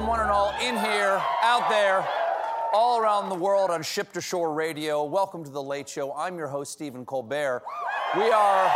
Welcome, 0.00 0.18
one 0.18 0.20
and 0.20 0.30
all, 0.30 0.54
in 0.62 0.78
here, 0.78 1.22
out 1.42 1.68
there, 1.68 2.08
all 2.72 2.98
around 2.98 3.28
the 3.28 3.34
world 3.34 3.70
on 3.70 3.82
Ship 3.82 4.10
to 4.14 4.22
Shore 4.22 4.54
Radio. 4.54 5.04
Welcome 5.04 5.44
to 5.44 5.50
The 5.50 5.62
Late 5.62 5.90
Show. 5.90 6.14
I'm 6.14 6.38
your 6.38 6.46
host, 6.48 6.72
Stephen 6.72 7.04
Colbert. 7.04 7.62
We 8.16 8.30
are. 8.30 8.68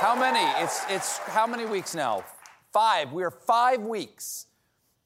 How 0.00 0.16
many? 0.18 0.40
It's, 0.60 0.82
it's 0.88 1.18
how 1.18 1.46
many 1.46 1.66
weeks 1.66 1.94
now? 1.94 2.24
Five. 2.72 3.12
We 3.12 3.22
are 3.22 3.30
five 3.30 3.82
weeks 3.82 4.46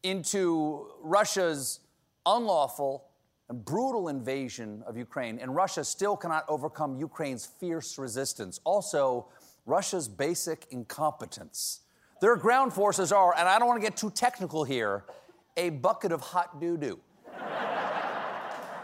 into 0.02 0.86
Russia's 1.02 1.80
unlawful 2.24 3.04
and 3.50 3.62
brutal 3.62 4.08
invasion 4.08 4.82
of 4.86 4.96
Ukraine, 4.96 5.38
and 5.40 5.54
Russia 5.54 5.84
still 5.84 6.16
cannot 6.16 6.46
overcome 6.48 6.96
Ukraine's 6.96 7.44
fierce 7.44 7.98
resistance. 7.98 8.60
Also, 8.64 9.26
Russia's 9.66 10.08
basic 10.08 10.68
incompetence. 10.70 11.80
Their 12.20 12.36
ground 12.36 12.72
forces 12.72 13.12
are, 13.12 13.34
and 13.36 13.48
I 13.48 13.58
don't 13.58 13.68
want 13.68 13.82
to 13.82 13.86
get 13.86 13.96
too 13.96 14.10
technical 14.10 14.64
here, 14.64 15.04
a 15.56 15.70
bucket 15.70 16.12
of 16.12 16.20
hot 16.20 16.60
doo 16.60 16.76
doo. 16.76 17.00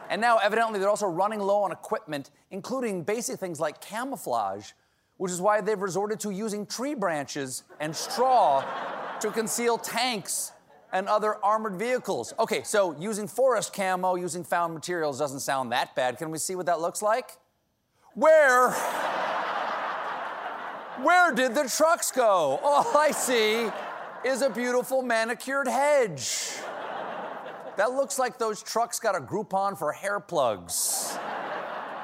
and 0.09 0.21
now, 0.21 0.39
evidently, 0.39 0.79
they're 0.79 0.89
also 0.89 1.07
running 1.07 1.41
low 1.41 1.63
on 1.63 1.73
equipment, 1.73 2.31
including 2.51 3.03
basic 3.03 3.39
things 3.39 3.61
like 3.61 3.81
camouflage, 3.81 4.73
which 5.17 5.33
is 5.33 5.41
why 5.41 5.61
they've 5.61 5.81
resorted 5.81 6.21
to 6.21 6.31
using 6.31 6.67
tree 6.67 6.95
branches 6.95 7.63
and 7.79 7.95
straw 7.95 8.65
to 9.21 9.31
conceal 9.31 9.79
tanks 9.79 10.53
and 10.93 11.09
other 11.09 11.37
armored 11.45 11.77
vehicles. 11.77 12.35
Okay, 12.39 12.63
so 12.63 12.97
using 12.99 13.29
forest 13.29 13.73
camo, 13.73 14.17
using 14.17 14.43
found 14.45 14.75
materials 14.75 15.19
doesn't 15.19 15.41
sound 15.41 15.73
that 15.73 15.95
bad. 15.95 16.19
Can 16.19 16.31
we 16.31 16.39
see 16.39 16.55
what 16.55 16.67
that 16.67 16.81
looks 16.81 17.03
like? 17.03 17.37
Where? 18.15 18.75
Where 21.03 21.33
did 21.33 21.55
the 21.55 21.65
trucks 21.65 22.11
go? 22.11 22.61
All 22.63 22.97
I 22.97 23.11
see 23.11 23.71
is 24.25 24.43
a 24.43 24.51
beautiful 24.51 25.03
manicured 25.03 25.67
hedge. 25.67 26.57
That 27.77 27.93
looks 27.93 28.19
like 28.19 28.39
those 28.39 28.63
trucks 28.63 28.99
got 28.99 29.17
a 29.17 29.21
Groupon 29.21 29.79
for 29.79 29.93
hair 29.93 30.21
plugs. 30.21 31.17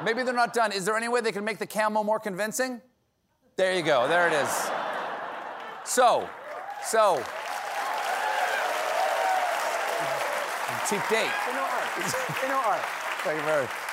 Maybe 0.05 0.23
they're 0.23 0.33
not 0.33 0.55
done. 0.55 0.73
Is 0.73 0.85
there 0.85 0.97
any 0.97 1.09
way 1.09 1.21
they 1.21 1.33
can 1.33 1.45
make 1.45 1.59
the 1.59 1.67
camo 1.67 2.03
more 2.03 2.21
convincing? 2.21 2.81
There 3.57 3.75
you 3.75 3.83
go. 3.83 4.09
There 4.09 4.27
it 4.29 4.33
is. 4.33 4.71
So, 5.85 6.29
so. 6.85 7.23
Cheap 10.89 11.03
date. 11.11 11.31
Know 11.53 11.63
art. 11.63 12.49
Know 12.49 12.63
art. 12.65 12.81
Thank 13.25 13.39
you 13.39 13.45
very 13.45 13.63
much. 13.63 13.86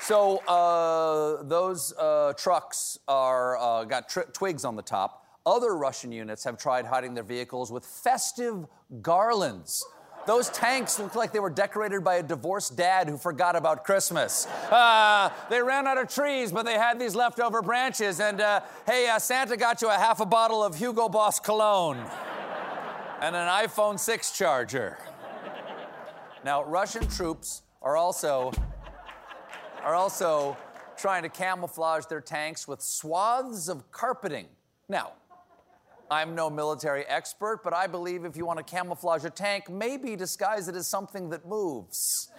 So 0.00 0.38
uh, 0.46 1.42
those 1.42 1.92
uh, 1.92 2.32
trucks 2.36 2.98
are 3.08 3.58
uh, 3.58 3.84
got 3.84 4.08
tri- 4.08 4.24
twigs 4.32 4.64
on 4.64 4.76
the 4.76 4.82
top. 4.82 5.26
Other 5.44 5.76
Russian 5.76 6.12
units 6.12 6.44
have 6.44 6.58
tried 6.58 6.86
hiding 6.86 7.14
their 7.14 7.24
vehicles 7.24 7.70
with 7.70 7.84
festive 7.84 8.66
garlands. 9.02 9.84
Those 10.26 10.48
tanks 10.48 10.98
look 10.98 11.14
like 11.14 11.32
they 11.32 11.38
were 11.38 11.50
decorated 11.50 12.02
by 12.02 12.16
a 12.16 12.22
divorced 12.22 12.76
dad 12.76 13.08
who 13.08 13.16
forgot 13.16 13.54
about 13.54 13.84
Christmas. 13.84 14.46
Uh, 14.70 15.30
they 15.48 15.62
ran 15.62 15.86
out 15.86 15.98
of 15.98 16.08
trees, 16.08 16.50
but 16.50 16.64
they 16.64 16.74
had 16.74 16.98
these 16.98 17.14
leftover 17.14 17.62
branches. 17.62 18.18
And 18.18 18.40
uh, 18.40 18.60
hey, 18.86 19.08
uh, 19.08 19.20
Santa 19.20 19.56
got 19.56 19.82
you 19.82 19.88
a 19.88 19.94
half 19.94 20.18
a 20.18 20.26
bottle 20.26 20.64
of 20.64 20.74
Hugo 20.74 21.08
Boss 21.08 21.38
cologne 21.38 21.98
and 23.20 23.36
an 23.36 23.48
iPhone 23.48 24.00
6 24.00 24.32
charger. 24.32 24.98
Now, 26.44 26.64
Russian 26.64 27.06
troops 27.06 27.62
are 27.80 27.96
also 27.96 28.52
are 29.86 29.94
also 29.94 30.56
trying 30.96 31.22
to 31.22 31.28
camouflage 31.28 32.06
their 32.06 32.20
tanks 32.20 32.66
with 32.66 32.82
swaths 32.82 33.68
of 33.68 33.92
carpeting. 33.92 34.46
Now, 34.88 35.12
I'm 36.10 36.34
no 36.34 36.50
military 36.50 37.04
expert, 37.04 37.60
but 37.62 37.72
I 37.72 37.86
believe 37.86 38.24
if 38.24 38.36
you 38.36 38.44
want 38.44 38.58
to 38.58 38.64
camouflage 38.64 39.24
a 39.24 39.30
tank, 39.30 39.70
maybe 39.70 40.16
disguise 40.16 40.66
it 40.66 40.74
as 40.74 40.88
something 40.88 41.30
that 41.30 41.46
moves. 41.46 42.32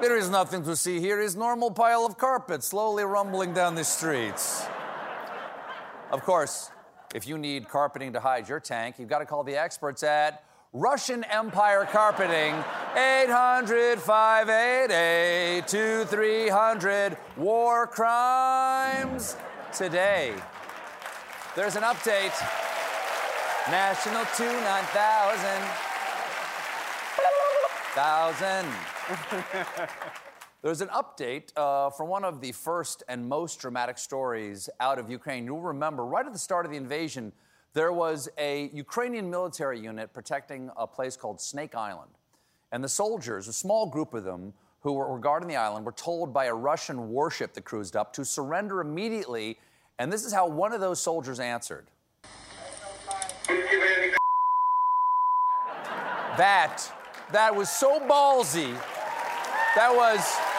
there 0.00 0.16
is 0.16 0.30
nothing 0.30 0.62
to 0.62 0.76
see 0.76 1.00
here. 1.00 1.20
Is 1.20 1.34
normal 1.34 1.72
pile 1.72 2.06
of 2.06 2.16
carpet 2.16 2.62
slowly 2.62 3.02
rumbling 3.02 3.52
down 3.52 3.74
the 3.74 3.84
streets. 3.84 4.64
Of 6.12 6.22
course, 6.22 6.70
if 7.16 7.26
you 7.26 7.36
need 7.36 7.68
carpeting 7.68 8.12
to 8.12 8.20
hide 8.20 8.48
your 8.48 8.60
tank, 8.60 8.96
you've 9.00 9.08
got 9.08 9.18
to 9.18 9.26
call 9.26 9.42
the 9.42 9.56
experts 9.56 10.04
at 10.04 10.44
Russian 10.72 11.24
Empire 11.24 11.84
Carpeting, 11.90 12.54
800 12.94 13.98
588 13.98 15.66
2300. 15.66 17.16
War 17.36 17.88
crimes 17.88 19.36
today. 19.72 20.32
There's 21.56 21.74
an 21.74 21.82
update. 21.82 22.30
National 23.68 24.24
2 24.36 24.44
9000. 24.44 25.60
Thousand. 27.96 28.68
There's 30.62 30.82
an 30.82 30.88
update 30.88 31.50
uh, 31.56 31.90
from 31.90 32.08
one 32.08 32.22
of 32.22 32.40
the 32.40 32.52
first 32.52 33.02
and 33.08 33.28
most 33.28 33.58
dramatic 33.58 33.98
stories 33.98 34.70
out 34.78 35.00
of 35.00 35.10
Ukraine. 35.10 35.46
You'll 35.46 35.62
remember 35.62 36.04
right 36.04 36.24
at 36.24 36.32
the 36.32 36.38
start 36.38 36.64
of 36.64 36.70
the 36.70 36.76
invasion, 36.76 37.32
there 37.72 37.92
was 37.92 38.28
a 38.36 38.68
Ukrainian 38.72 39.30
military 39.30 39.78
unit 39.78 40.12
protecting 40.12 40.70
a 40.76 40.86
place 40.86 41.16
called 41.16 41.40
Snake 41.40 41.74
Island. 41.74 42.10
And 42.72 42.82
the 42.82 42.88
soldiers, 42.88 43.48
a 43.48 43.52
small 43.52 43.86
group 43.86 44.14
of 44.14 44.24
them 44.24 44.52
who 44.80 44.92
were 44.94 45.18
guarding 45.18 45.48
the 45.48 45.56
island, 45.56 45.84
were 45.84 45.92
told 45.92 46.32
by 46.32 46.46
a 46.46 46.54
Russian 46.54 47.10
warship 47.10 47.52
that 47.54 47.64
cruised 47.64 47.96
up 47.96 48.12
to 48.14 48.24
surrender 48.24 48.80
immediately. 48.80 49.58
And 49.98 50.12
this 50.12 50.24
is 50.24 50.32
how 50.32 50.48
one 50.48 50.72
of 50.72 50.80
those 50.80 51.00
soldiers 51.00 51.38
answered. 51.38 51.86
That, 56.36 56.82
that 57.32 57.54
was 57.54 57.68
so 57.68 58.00
ballsy. 58.00 58.72
That 59.76 59.94
was. 59.94 60.49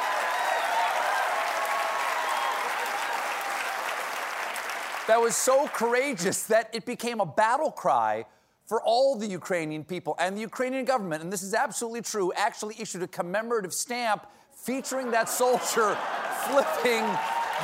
That 5.12 5.20
was 5.20 5.36
so 5.36 5.68
courageous 5.68 6.44
that 6.44 6.70
it 6.72 6.86
became 6.86 7.20
a 7.20 7.26
battle 7.26 7.70
cry 7.70 8.24
for 8.66 8.82
all 8.82 9.18
the 9.18 9.28
Ukrainian 9.28 9.84
people. 9.84 10.16
And 10.18 10.38
the 10.38 10.40
Ukrainian 10.40 10.86
government, 10.86 11.22
and 11.22 11.34
this 11.34 11.44
is 11.44 11.54
absolutely 11.54 12.02
true, 12.02 12.32
actually 12.34 12.78
issued 12.80 13.04
a 13.04 13.10
commemorative 13.10 13.74
stamp 13.74 14.26
featuring 14.56 15.12
that 15.12 15.28
soldier 15.28 15.98
flipping 16.48 17.04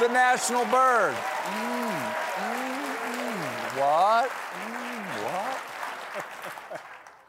the 0.01 0.09
national 0.11 0.65
bird. 0.65 1.15
Mm, 1.15 2.11
mm, 2.35 2.95
mm. 3.15 3.79
What? 3.79 4.29
Mm, 4.29 5.05
what? 5.23 6.81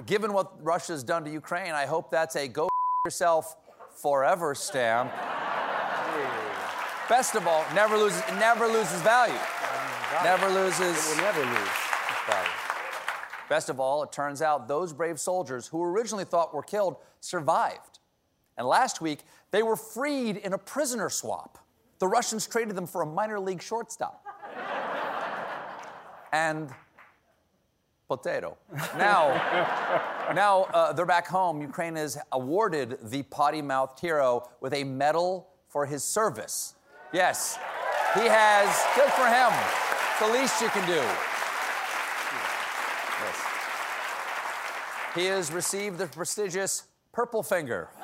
Given 0.06 0.32
what 0.32 0.52
Russia's 0.64 1.04
done 1.04 1.22
to 1.26 1.30
Ukraine, 1.30 1.74
I 1.74 1.86
hope 1.86 2.10
that's 2.10 2.34
a 2.34 2.48
go 2.48 2.68
yourself 3.04 3.54
forever 3.94 4.56
stamp. 4.56 5.12
Best 7.08 7.36
of 7.36 7.46
all, 7.46 7.64
never 7.72 7.96
loses, 7.96 8.20
it 8.28 8.34
never 8.34 8.66
loses 8.66 9.00
value. 9.02 9.38
Never 10.22 10.48
loses. 10.48 10.80
It 10.80 11.16
will 11.16 11.22
never 11.22 11.40
lose. 11.44 11.68
value. 12.26 12.50
Best 13.48 13.68
of 13.68 13.80
all, 13.80 14.02
it 14.02 14.12
turns 14.12 14.42
out 14.42 14.68
those 14.68 14.92
brave 14.92 15.18
soldiers 15.18 15.66
who 15.66 15.82
originally 15.82 16.24
thought 16.24 16.54
were 16.54 16.62
killed 16.62 16.96
survived. 17.20 17.98
And 18.56 18.66
last 18.66 19.00
week, 19.00 19.20
they 19.50 19.62
were 19.62 19.76
freed 19.76 20.36
in 20.36 20.52
a 20.52 20.58
prisoner 20.58 21.08
swap. 21.08 21.58
The 21.98 22.06
Russians 22.06 22.46
traded 22.46 22.76
them 22.76 22.86
for 22.86 23.02
a 23.02 23.06
minor 23.06 23.40
league 23.40 23.62
shortstop. 23.62 24.24
and 26.32 26.68
potato. 28.08 28.56
Now, 28.96 29.34
now 30.34 30.62
uh, 30.64 30.92
they're 30.92 31.06
back 31.06 31.26
home. 31.26 31.60
Ukraine 31.60 31.96
has 31.96 32.18
awarded 32.32 32.98
the 33.10 33.22
potty 33.24 33.62
mouthed 33.62 34.00
hero 34.00 34.48
with 34.60 34.72
a 34.72 34.84
medal 34.84 35.48
for 35.68 35.86
his 35.86 36.02
service. 36.02 36.74
Yes, 37.12 37.58
he 38.14 38.26
has. 38.26 38.84
Good 38.96 39.12
for 39.12 39.26
him. 39.26 39.87
It's 40.20 40.26
the 40.26 40.32
least 40.32 40.60
you 40.60 40.68
can 40.70 40.84
do. 40.88 40.96
Yes. 43.22 43.46
He 45.14 45.26
has 45.26 45.52
received 45.52 45.98
the 45.98 46.08
prestigious 46.08 46.88
Purple 47.12 47.44
Finger. 47.44 47.88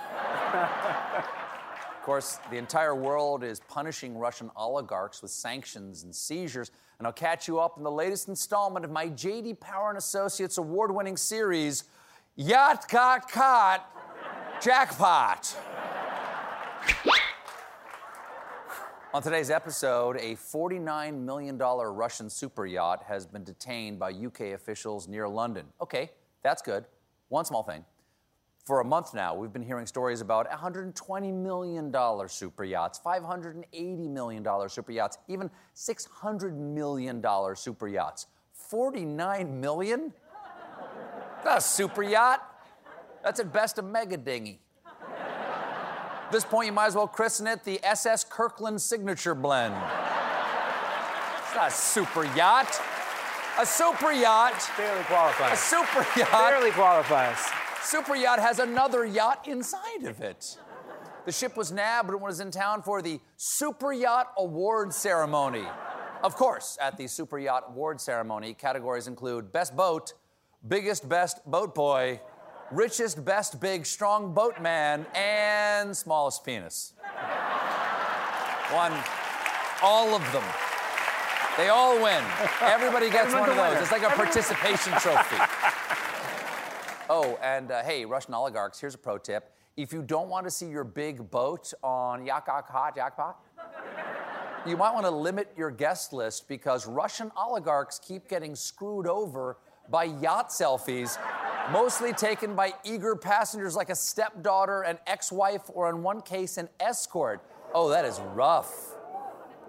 Of 0.54 2.06
course, 2.06 2.38
the 2.50 2.58
entire 2.58 2.94
world 2.94 3.42
is 3.42 3.60
punishing 3.60 4.18
Russian 4.18 4.50
oligarchs 4.56 5.22
with 5.22 5.30
sanctions 5.30 6.02
and 6.04 6.14
seizures. 6.14 6.70
And 6.98 7.06
I'll 7.06 7.14
catch 7.14 7.48
you 7.48 7.58
up 7.60 7.78
in 7.78 7.82
the 7.82 7.90
latest 7.90 8.28
installment 8.28 8.84
of 8.84 8.90
my 8.90 9.08
J.D. 9.08 9.54
Power 9.54 9.88
and 9.88 9.96
Associates 9.96 10.58
award-winning 10.58 11.16
series, 11.16 11.84
Yacht 12.36 12.90
Got 12.90 13.30
Caught, 13.30 13.90
Jackpot. 14.60 15.56
On 19.14 19.22
today's 19.22 19.48
episode, 19.48 20.16
a 20.16 20.34
$49 20.34 21.20
million 21.20 21.56
Russian 21.56 22.28
super 22.28 22.66
yacht 22.66 23.04
has 23.06 23.24
been 23.24 23.44
detained 23.44 23.96
by 23.96 24.10
UK 24.10 24.54
officials 24.54 25.06
near 25.06 25.28
London. 25.28 25.66
Okay, 25.80 26.10
that's 26.42 26.60
good. 26.60 26.84
One 27.28 27.44
small 27.44 27.62
thing. 27.62 27.84
For 28.64 28.80
a 28.80 28.84
month 28.84 29.14
now, 29.14 29.32
we've 29.36 29.52
been 29.52 29.62
hearing 29.62 29.86
stories 29.86 30.20
about 30.20 30.50
$120 30.50 31.32
million 31.32 31.94
super 32.28 32.64
yachts, 32.64 33.00
$580 33.06 34.10
million 34.10 34.68
super 34.68 34.90
yachts, 34.90 35.18
even 35.28 35.48
$600 35.76 36.56
million 36.56 37.22
super 37.54 37.86
yachts. 37.86 38.26
49 38.52 39.60
million? 39.60 40.12
That's 41.44 41.64
a 41.64 41.68
super 41.68 42.02
yacht. 42.02 42.40
That's 43.22 43.38
at 43.38 43.52
best 43.52 43.78
a 43.78 43.82
mega 43.82 44.16
dinghy. 44.16 44.63
At 46.26 46.32
this 46.32 46.44
point, 46.44 46.66
you 46.66 46.72
might 46.72 46.86
as 46.86 46.94
well 46.94 47.06
christen 47.06 47.46
it 47.46 47.64
the 47.64 47.84
SS 47.84 48.24
Kirkland 48.24 48.80
Signature 48.80 49.34
Blend. 49.34 49.74
It's 49.74 51.54
not 51.54 51.68
a 51.68 51.70
super 51.70 52.24
yacht. 52.34 52.80
A 53.60 53.66
super 53.66 54.10
yacht. 54.10 54.70
Barely 54.76 55.04
qualifies. 55.04 55.52
A 55.52 55.56
super 55.56 56.06
yacht. 56.18 56.30
Barely 56.50 56.70
qualifies. 56.70 57.38
Super 57.82 58.16
yacht 58.16 58.40
has 58.40 58.58
another 58.58 59.04
yacht 59.04 59.46
inside 59.46 60.04
of 60.04 60.20
it. 60.20 60.58
The 61.26 61.32
ship 61.32 61.56
was 61.56 61.72
nabbed 61.72 62.08
when 62.08 62.16
it 62.16 62.22
was 62.22 62.40
in 62.40 62.50
town 62.50 62.82
for 62.82 63.00
the 63.00 63.18
Super 63.36 63.92
Yacht 63.92 64.32
Award 64.36 64.92
ceremony. 64.92 65.64
Of 66.22 66.36
course, 66.36 66.76
at 66.80 66.98
the 66.98 67.06
Super 67.06 67.38
Yacht 67.38 67.64
Award 67.68 68.00
ceremony, 68.00 68.52
categories 68.52 69.06
include 69.06 69.50
Best 69.50 69.74
Boat, 69.74 70.12
Biggest 70.66 71.08
Best 71.08 71.44
Boat 71.46 71.74
Boy, 71.74 72.20
Richest 72.70 73.24
Best 73.24 73.60
Big 73.60 73.86
Strong 73.86 74.34
Boatman, 74.34 75.06
and 75.14 75.96
Smallest 75.96 76.44
Penis. 76.44 76.94
Won 78.72 78.92
all 79.82 80.14
of 80.14 80.22
them. 80.32 80.44
They 81.56 81.68
all 81.68 81.94
win. 82.02 82.24
Everybody 82.60 83.10
gets 83.10 83.32
one 83.32 83.48
of 83.48 83.54
those. 83.54 83.80
It's 83.80 83.92
like 83.92 84.02
a 84.02 84.10
participation 84.10 84.92
trophy. 84.98 85.36
Oh, 87.08 87.38
and 87.42 87.70
uh, 87.70 87.82
hey, 87.82 88.04
Russian 88.04 88.34
oligarchs, 88.34 88.80
here's 88.80 88.94
a 88.94 88.98
pro 88.98 89.18
tip. 89.18 89.52
If 89.76 89.92
you 89.92 90.02
don't 90.02 90.28
want 90.28 90.46
to 90.46 90.50
see 90.50 90.66
your 90.66 90.84
big 90.84 91.30
boat 91.30 91.72
on 91.82 92.26
Yakak 92.26 92.94
Jackpot, 92.96 93.38
you 94.66 94.76
might 94.76 94.94
want 94.94 95.04
to 95.04 95.10
limit 95.10 95.52
your 95.56 95.70
guest 95.70 96.12
list 96.12 96.48
because 96.48 96.86
Russian 96.86 97.30
oligarchs 97.36 97.98
keep 97.98 98.28
getting 98.28 98.56
screwed 98.56 99.06
over 99.06 99.58
by 99.90 100.04
yacht 100.04 100.48
selfies, 100.48 101.18
mostly 101.70 102.12
taken 102.12 102.54
by 102.54 102.72
eager 102.84 103.16
passengers 103.16 103.76
like 103.76 103.90
a 103.90 103.94
stepdaughter, 103.94 104.82
an 104.82 104.98
ex 105.06 105.32
wife, 105.32 105.62
or 105.68 105.88
in 105.88 106.02
one 106.02 106.20
case, 106.20 106.56
an 106.56 106.68
escort. 106.80 107.40
Oh, 107.74 107.88
that 107.90 108.04
is 108.04 108.20
rough 108.34 108.94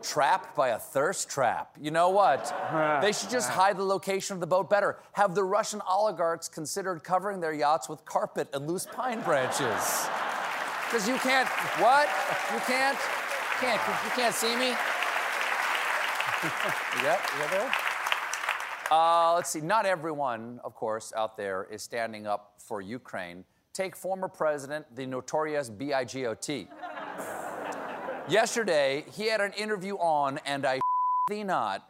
trapped 0.06 0.56
by 0.56 0.70
a 0.70 0.80
thirst 0.80 1.30
trap. 1.30 1.76
You 1.80 1.92
know 1.92 2.10
what? 2.10 2.54
they 3.02 3.12
should 3.12 3.30
just 3.30 3.50
hide 3.50 3.78
the 3.78 3.84
location 3.84 4.36
of 4.36 4.40
the 4.40 4.48
boat 4.48 4.70
better. 4.70 5.00
Have 5.14 5.36
the 5.36 5.44
Russian 5.44 5.82
oligarchs 5.90 6.48
considered 6.48 7.04
covering 7.04 7.40
their 7.40 7.54
yachts 7.54 7.90
with 7.90 8.06
carpet 8.06 8.48
and 8.54 8.68
loose 8.68 8.86
pine 8.86 9.22
branches? 9.22 10.08
Because 10.86 11.08
you 11.08 11.16
can't. 11.18 11.48
What? 11.80 12.08
You 12.54 12.60
can't. 12.62 12.98
Can't. 13.60 13.82
You 14.06 14.12
can't 14.12 14.36
see 14.36 14.56
me. 14.56 14.74
You 16.96 17.02
got? 17.02 17.20
You 17.40 17.50
there? 17.50 17.85
Uh, 18.92 19.34
let's 19.36 19.50
see. 19.50 19.62
Not 19.62 19.86
everyone, 19.86 20.60
of 20.64 20.76
course, 20.76 21.12
out 21.16 21.38
there 21.38 21.68
is 21.72 21.82
standing 21.82 22.28
up 22.28 22.54
for 22.60 22.82
Ukraine. 22.82 23.44
Take 23.74 23.96
former 23.96 24.28
president, 24.28 24.86
the 24.96 25.06
notorious 25.06 25.70
B.I.G.O.T. 25.70 26.68
Yesterday, 28.30 29.06
he 29.12 29.28
had 29.28 29.42
an 29.42 29.54
interview 29.54 29.96
on, 29.96 30.40
and 30.46 30.66
I 30.66 30.80
thee 31.30 31.44
not, 31.44 31.90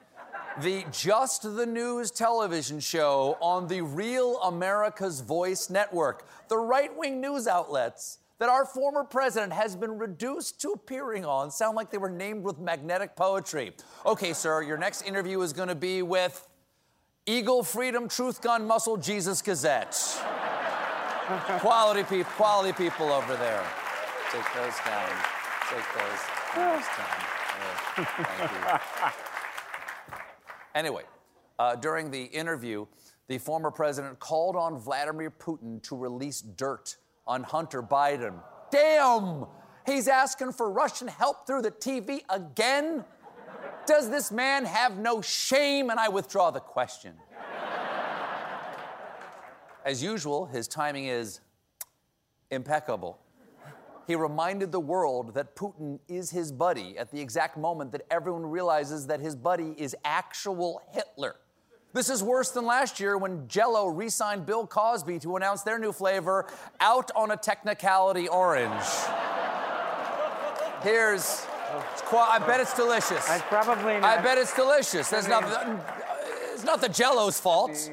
the 0.62 0.86
Just 0.90 1.44
the 1.44 1.66
News 1.66 2.12
television 2.12 2.80
show 2.80 3.38
on 3.42 3.68
the 3.68 3.82
Real 3.82 4.42
America's 4.42 5.20
Voice 5.20 5.70
network, 5.70 6.26
the 6.48 6.58
right 6.58 6.96
wing 6.98 7.20
news 7.20 7.46
outlets 7.46 8.20
that 8.40 8.50
our 8.50 8.66
former 8.66 9.04
president 9.04 9.54
has 9.54 9.76
been 9.76 9.98
reduced 9.98 10.60
to 10.62 10.70
appearing 10.70 11.26
on 11.26 11.52
sound 11.52 11.76
like 11.76 11.90
they 11.92 11.98
were 11.98 12.10
named 12.10 12.44
with 12.44 12.58
magnetic 12.60 13.16
poetry. 13.16 13.74
Okay, 14.06 14.34
sir, 14.34 14.62
your 14.62 14.78
next 14.78 15.04
interview 15.04 15.42
is 15.42 15.54
going 15.54 15.70
to 15.70 15.76
be 15.76 16.02
with 16.02 16.48
Eagle 17.28 17.64
Freedom 17.64 18.08
Truth 18.08 18.40
Gun 18.42 18.68
Muscle 18.68 18.98
Jesus 18.98 19.42
Gazette. 19.42 19.96
quality 21.60 22.04
people, 22.04 22.32
quality 22.34 22.72
people 22.72 23.12
over 23.12 23.36
there. 23.36 23.64
Take 24.32 24.46
those 24.54 24.76
down. 24.86 25.10
Take 25.72 25.86
those, 25.96 26.22
down. 26.96 27.26
You. 27.98 29.10
Anyway, 30.76 31.02
uh, 31.58 31.76
during 31.76 32.12
the 32.12 32.26
interview, 32.26 32.86
the 33.28 33.40
former 33.40 33.72
president 33.72 34.20
called 34.20 34.56
on 34.56 34.78
Vladimir 34.78 35.32
Putin 35.32 35.82
to 35.82 35.96
release 35.96 36.42
dirt 36.42 36.98
on 37.26 37.42
Hunter 37.42 37.82
Biden. 37.82 38.36
Damn! 38.70 39.48
He's 39.88 40.08
asking 40.08 40.52
for 40.52 40.70
Russian 40.70 41.08
help 41.08 41.48
through 41.48 41.64
the 41.64 41.72
TV 41.72 42.22
again? 42.30 43.04
Does 43.86 44.10
this 44.10 44.32
man 44.32 44.66
have 44.66 44.98
no 44.98 45.22
shame? 45.22 45.90
And 45.90 46.00
I 46.00 46.10
withdraw 46.10 46.52
the 46.52 46.60
question. 46.60 47.14
As 49.86 50.02
usual, 50.02 50.46
his 50.46 50.68
timing 50.68 51.06
is 51.06 51.42
impeccable. 52.50 53.20
He 54.08 54.16
reminded 54.16 54.72
the 54.72 54.80
world 54.80 55.34
that 55.34 55.56
Putin 55.56 56.00
is 56.08 56.30
his 56.30 56.52
buddy 56.52 56.98
at 56.98 57.12
the 57.12 57.20
exact 57.20 57.58
moment 57.58 57.92
that 57.92 58.02
everyone 58.12 58.46
realizes 58.46 59.08
that 59.08 59.20
his 59.20 59.36
buddy 59.36 59.74
is 59.78 59.96
actual 60.04 60.82
Hitler. 60.92 61.36
This 61.94 62.10
is 62.10 62.22
worse 62.22 62.52
than 62.52 62.66
last 62.66 63.00
year 63.00 63.18
when 63.18 63.48
Jello 63.48 63.88
re 63.88 64.10
signed 64.10 64.46
Bill 64.46 64.68
Cosby 64.68 65.18
to 65.20 65.38
announce 65.38 65.62
their 65.62 65.80
new 65.80 65.92
flavor, 65.92 66.46
Out 66.82 67.10
on 67.16 67.32
a 67.32 67.38
Technicality 67.38 68.28
Orange. 68.28 68.84
Here's, 70.84 71.46
it's 71.92 72.02
qua- 72.04 72.28
I 72.30 72.40
bet 72.40 72.60
it's 72.60 72.74
delicious. 72.76 73.30
I'd 73.30 73.42
probably 73.42 74.00
not. 74.00 74.20
I 74.20 74.22
bet 74.22 74.38
it's 74.38 74.56
delicious. 74.56 75.10
There's 75.10 75.28
not, 75.28 75.44
it's 76.54 76.64
not 76.64 76.82
the 76.82 76.90
Jello's 76.90 77.40
fault. 77.40 77.90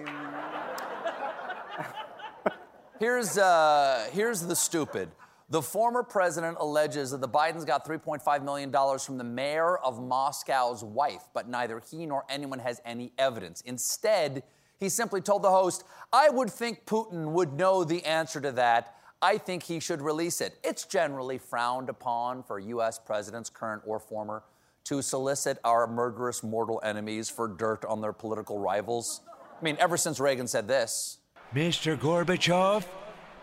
Here's, 2.99 3.37
uh, 3.37 4.09
here's 4.13 4.43
the 4.43 4.55
stupid. 4.55 5.11
The 5.51 5.61
former 5.61 6.03
president 6.03 6.57
alleges 6.61 7.11
that 7.11 7.21
the 7.21 7.29
Bidens 7.29 7.67
got 7.67 7.85
$3.5 7.85 8.45
million 8.45 8.73
from 8.99 9.19
the 9.19 9.25
mayor 9.25 9.77
of 9.77 10.01
Moscow's 10.01 10.85
wife, 10.85 11.25
but 11.35 11.49
neither 11.49 11.83
he 11.91 12.07
nor 12.07 12.25
anyone 12.29 12.61
has 12.61 12.81
any 12.85 13.13
evidence. 13.19 13.61
Instead, 13.63 14.45
he 14.79 14.89
simply 14.89 15.21
told 15.21 15.43
the 15.43 15.51
host, 15.51 15.85
I 16.13 16.31
would 16.31 16.49
think 16.49 16.87
Putin 16.87 17.33
would 17.33 17.55
know 17.55 17.85
the 17.85 18.05
answer 18.05 18.41
to 18.41 18.53
that. 18.53 18.95
I 19.23 19.39
think 19.39 19.63
he 19.63 19.79
should 19.79 20.03
release 20.03 20.41
it. 20.41 20.59
It's 20.65 20.85
generally 20.85 21.39
frowned 21.39 21.89
upon 21.89 22.43
for 22.43 22.59
U.S. 22.59 22.99
presidents, 22.99 23.49
current 23.49 23.83
or 23.87 24.01
former, 24.01 24.43
to 24.85 25.01
solicit 25.01 25.59
our 25.63 25.87
murderous 25.87 26.43
mortal 26.43 26.81
enemies 26.85 27.31
for 27.31 27.47
dirt 27.47 27.85
on 27.85 28.01
their 28.01 28.13
political 28.13 28.59
rivals. 28.59 29.21
I 29.31 29.63
mean, 29.63 29.77
ever 29.79 29.97
since 29.97 30.19
Reagan 30.19 30.49
said 30.49 30.67
this, 30.67 31.19
Mr. 31.55 31.97
Gorbachev, 31.97 32.85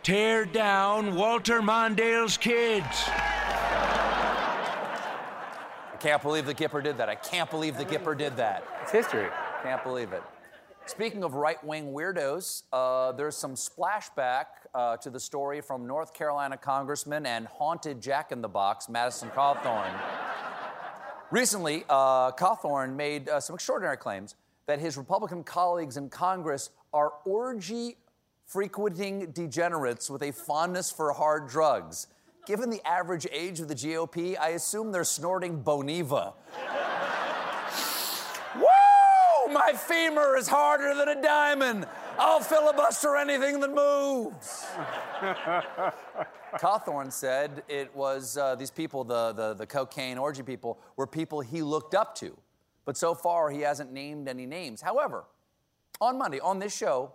tear 0.03 0.43
down 0.43 1.15
Walter 1.15 1.61
Mondale's 1.61 2.35
kids. 2.35 2.85
I 5.93 6.01
can't 6.01 6.21
believe 6.21 6.45
the 6.45 6.53
Gipper 6.53 6.83
did 6.83 6.97
that. 6.97 7.07
I 7.07 7.15
can't 7.15 7.49
believe 7.49 7.77
the 7.77 7.85
Gipper 7.85 8.17
did 8.17 8.35
that. 8.35 8.65
It's 8.83 8.91
history. 8.91 9.27
Can't 9.63 9.81
believe 9.83 10.11
it. 10.11 10.23
Speaking 10.89 11.23
of 11.23 11.35
right 11.35 11.63
wing 11.63 11.93
weirdos, 11.93 12.63
uh, 12.73 13.11
there's 13.11 13.37
some 13.37 13.53
splashback 13.53 14.45
uh, 14.73 14.97
to 14.97 15.11
the 15.11 15.19
story 15.19 15.61
from 15.61 15.85
North 15.85 16.15
Carolina 16.15 16.57
Congressman 16.57 17.27
and 17.27 17.45
haunted 17.45 18.01
Jack 18.01 18.31
in 18.31 18.41
the 18.41 18.49
Box, 18.49 18.89
Madison 18.89 19.29
Cawthorn. 19.29 19.93
Recently, 21.31 21.85
uh, 21.89 22.31
Cawthorn 22.31 22.95
made 22.95 23.29
uh, 23.29 23.39
some 23.39 23.53
extraordinary 23.53 23.97
claims 23.97 24.33
that 24.65 24.79
his 24.79 24.97
Republican 24.97 25.43
colleagues 25.43 25.95
in 25.95 26.09
Congress 26.09 26.71
are 26.91 27.13
orgy 27.23 27.97
frequenting 28.47 29.29
degenerates 29.29 30.09
with 30.09 30.23
a 30.23 30.31
fondness 30.31 30.91
for 30.91 31.13
hard 31.13 31.47
drugs. 31.47 32.07
Given 32.47 32.71
the 32.71 32.81
average 32.85 33.27
age 33.31 33.59
of 33.59 33.67
the 33.67 33.75
GOP, 33.75 34.39
I 34.39 34.49
assume 34.49 34.91
they're 34.91 35.03
snorting 35.03 35.63
Boniva. 35.63 36.33
My 39.51 39.73
femur 39.73 40.37
is 40.37 40.47
harder 40.47 40.93
than 40.93 41.09
a 41.09 41.21
diamond. 41.21 41.87
I'll 42.17 42.39
filibuster 42.39 43.15
anything 43.15 43.59
that 43.61 43.73
moves. 43.73 44.65
Cawthorn 46.59 47.11
said 47.11 47.63
it 47.67 47.95
was 47.95 48.37
uh, 48.37 48.55
these 48.55 48.71
people, 48.71 49.03
the, 49.03 49.33
the, 49.33 49.53
the 49.53 49.65
cocaine 49.65 50.17
orgy 50.17 50.43
people, 50.43 50.79
were 50.97 51.07
people 51.07 51.41
he 51.41 51.61
looked 51.61 51.95
up 51.95 52.15
to. 52.15 52.37
But 52.85 52.97
so 52.97 53.13
far, 53.13 53.49
he 53.49 53.61
hasn't 53.61 53.91
named 53.91 54.27
any 54.27 54.45
names. 54.45 54.81
However, 54.81 55.25
on 56.01 56.17
Monday, 56.17 56.39
on 56.39 56.59
this 56.59 56.75
show, 56.75 57.13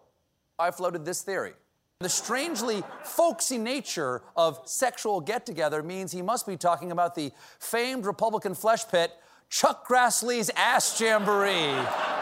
I 0.59 0.71
floated 0.71 1.05
this 1.05 1.23
theory. 1.23 1.55
The 2.01 2.09
strangely 2.09 2.83
folksy 3.03 3.59
nature 3.59 4.23
of 4.37 4.61
sexual 4.65 5.21
get 5.21 5.47
together 5.47 5.83
means 5.83 6.13
he 6.13 6.23
must 6.23 6.47
be 6.47 6.57
talking 6.57 6.93
about 6.93 7.15
the 7.15 7.33
famed 7.59 8.07
Republican 8.07 8.55
flesh 8.55 8.87
pit, 8.89 9.13
Chuck 9.49 9.87
Grassley's 9.87 10.51
Ass 10.57 11.01
Jamboree. 11.01 12.14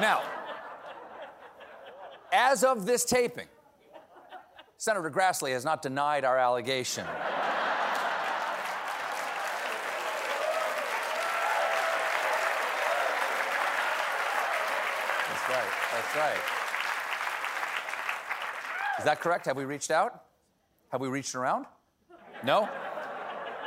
Now, 0.00 0.22
as 2.32 2.64
of 2.64 2.86
this 2.86 3.04
taping, 3.04 3.46
Senator 4.76 5.10
Grassley 5.10 5.52
has 5.52 5.64
not 5.64 5.82
denied 5.82 6.24
our 6.24 6.36
allegation. 6.36 7.06
That's 15.28 15.48
right. 15.48 15.72
That's 15.92 16.16
right. 16.16 16.40
Is 18.98 19.04
that 19.04 19.20
correct? 19.20 19.46
Have 19.46 19.56
we 19.56 19.64
reached 19.64 19.90
out? 19.90 20.24
Have 20.90 21.00
we 21.00 21.08
reached 21.08 21.34
around? 21.34 21.66
No? 22.42 22.68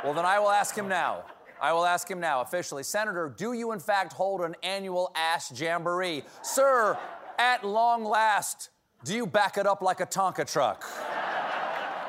Well, 0.04 0.14
then 0.14 0.24
I 0.24 0.38
will 0.38 0.50
ask 0.50 0.74
him 0.74 0.88
now. 0.88 1.24
I 1.60 1.72
will 1.72 1.84
ask 1.84 2.10
him 2.10 2.20
now 2.20 2.40
officially. 2.40 2.82
Senator, 2.82 3.32
do 3.36 3.52
you 3.52 3.72
in 3.72 3.80
fact 3.80 4.12
hold 4.12 4.40
an 4.42 4.54
annual 4.62 5.10
ass 5.14 5.52
jamboree? 5.58 6.22
Sir, 6.42 6.98
at 7.38 7.64
long 7.64 8.04
last, 8.04 8.70
do 9.04 9.14
you 9.14 9.26
back 9.26 9.58
it 9.58 9.66
up 9.66 9.82
like 9.82 10.00
a 10.00 10.06
Tonka 10.06 10.50
truck? 10.50 10.84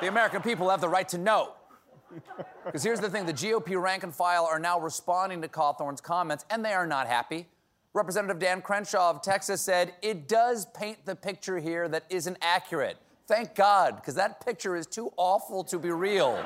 the 0.01 0.07
American 0.07 0.41
people 0.41 0.69
have 0.69 0.81
the 0.81 0.89
right 0.89 1.07
to 1.09 1.17
know. 1.17 1.53
Because 2.65 2.83
here's 2.83 2.99
the 2.99 3.09
thing 3.09 3.25
the 3.25 3.33
GOP 3.33 3.79
rank 3.79 4.03
and 4.03 4.13
file 4.13 4.45
are 4.45 4.59
now 4.59 4.79
responding 4.79 5.41
to 5.41 5.47
Cawthorn's 5.47 6.01
comments, 6.01 6.45
and 6.49 6.63
they 6.65 6.73
are 6.73 6.87
not 6.87 7.07
happy. 7.07 7.47
Representative 7.93 8.39
Dan 8.39 8.61
Crenshaw 8.61 9.09
of 9.09 9.21
Texas 9.21 9.61
said, 9.61 9.93
It 10.01 10.27
does 10.27 10.65
paint 10.67 11.05
the 11.05 11.15
picture 11.15 11.59
here 11.59 11.87
that 11.87 12.05
isn't 12.09 12.37
accurate. 12.41 12.97
Thank 13.27 13.55
God, 13.55 13.95
because 13.95 14.15
that 14.15 14.43
picture 14.43 14.75
is 14.75 14.87
too 14.87 15.11
awful 15.17 15.63
to 15.65 15.77
be 15.77 15.91
real. 15.91 16.43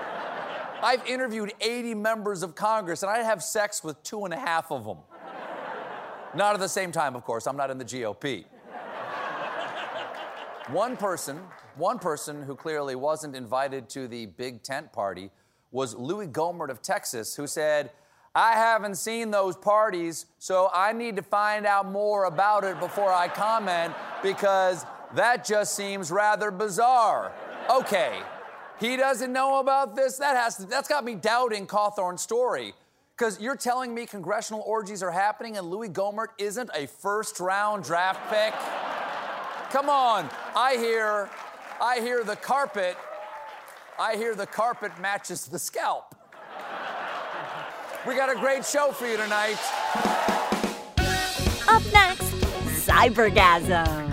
I've 0.86 1.06
interviewed 1.08 1.54
80 1.62 1.96
members 1.96 2.44
of 2.44 2.56
Congress, 2.56 3.04
and 3.04 3.12
I 3.12 3.20
have 3.20 3.42
sex 3.42 3.84
with 3.84 4.02
two 4.04 4.26
and 4.26 4.34
a 4.34 4.40
half 4.40 4.72
of 4.72 4.84
them. 4.84 4.98
Not 6.36 6.56
at 6.56 6.60
the 6.60 6.68
same 6.68 6.92
time, 6.92 7.16
of 7.16 7.24
course. 7.24 7.48
I'm 7.48 7.56
not 7.56 7.70
in 7.70 7.78
the 7.78 7.86
GOP. 7.86 8.46
one 10.70 10.98
person, 10.98 11.40
one 11.76 12.00
person 12.00 12.44
who 12.44 12.56
clearly 12.56 12.96
wasn't 12.96 13.36
invited 13.36 13.88
to 13.90 14.08
the 14.08 14.26
big 14.26 14.62
tent 14.64 14.92
party 14.92 15.30
was 15.72 15.96
Louis 15.96 16.28
Gohmert 16.28 16.70
of 16.70 16.82
Texas, 16.82 17.36
who 17.36 17.48
said, 17.48 17.92
I 18.36 18.54
haven't 18.54 18.96
seen 18.96 19.32
those 19.32 19.56
parties, 19.56 20.26
so 20.40 20.70
I 20.74 20.92
need 20.92 21.16
to 21.18 21.22
find 21.22 21.66
out 21.66 21.90
more 21.90 22.26
about 22.26 22.64
it 22.64 22.80
before 22.80 23.14
I 23.14 23.28
comment 23.28 23.94
because 24.24 24.86
that 25.14 25.46
just 25.46 25.76
seems 25.76 26.12
rather 26.12 26.50
bizarre. 26.50 27.32
Okay, 27.70 28.20
he 28.80 28.98
doesn't 28.98 29.32
know 29.32 29.60
about 29.60 29.96
this. 29.96 30.18
That 30.18 30.36
has 30.36 30.58
to, 30.58 30.66
that's 30.66 30.88
got 30.88 31.04
me 31.04 31.16
doubting 31.16 31.68
Cawthorn's 31.68 32.22
story. 32.22 32.74
Because 33.18 33.40
you're 33.40 33.56
telling 33.56 33.94
me 33.94 34.06
congressional 34.06 34.64
orgies 34.66 35.04
are 35.04 35.12
happening 35.12 35.58
and 35.58 35.70
Louis 35.70 35.90
Gohmert 35.90 36.30
isn't 36.40 36.70
a 36.74 36.88
first 36.88 37.40
round 37.40 37.84
draft 37.84 38.20
pick? 38.30 38.54
Come 39.72 39.90
on. 39.90 40.30
I 40.56 40.78
hear 40.78 41.30
I 41.80 42.00
hear 42.00 42.24
the 42.24 42.36
carpet. 42.36 42.98
I 44.00 44.16
hear 44.16 44.36
the 44.36 44.48
carpet 44.48 44.92
matches 45.00 45.46
the 45.46 45.60
scalp. 45.60 46.16
We 48.08 48.16
got 48.16 48.30
a 48.30 48.40
great 48.40 48.66
show 48.66 48.92
for 48.92 49.08
you 49.08 49.18
tonight. 49.18 49.58
Up 51.68 51.84
next, 51.94 52.32
Cyborgasm. 52.86 54.13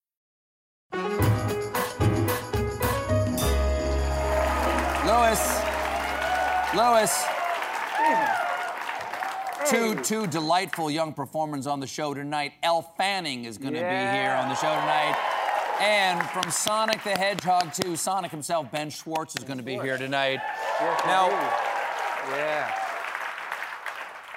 Louis. 6.81 7.25
Two, 9.69 9.95
two 10.01 10.25
delightful 10.25 10.89
young 10.89 11.13
performers 11.13 11.67
on 11.67 11.79
the 11.79 11.85
show 11.85 12.15
tonight. 12.15 12.53
Elle 12.63 12.81
Fanning 12.97 13.45
is 13.45 13.59
going 13.59 13.75
to 13.75 13.79
Yeah. 13.79 14.11
be 14.11 14.17
here 14.17 14.31
on 14.31 14.49
the 14.49 14.55
show 14.55 14.73
tonight. 14.73 15.15
And 15.79 16.27
from 16.31 16.49
Sonic 16.49 17.03
the 17.03 17.11
Hedgehog 17.11 17.71
to 17.73 17.95
Sonic 17.95 18.31
himself, 18.31 18.71
Ben 18.71 18.89
Schwartz, 18.89 19.35
is 19.35 19.43
going 19.43 19.57
to 19.57 19.63
be 19.63 19.77
here 19.77 19.97
tonight. 19.99 20.39
Now, 21.05 21.29
Yeah. 22.35 22.71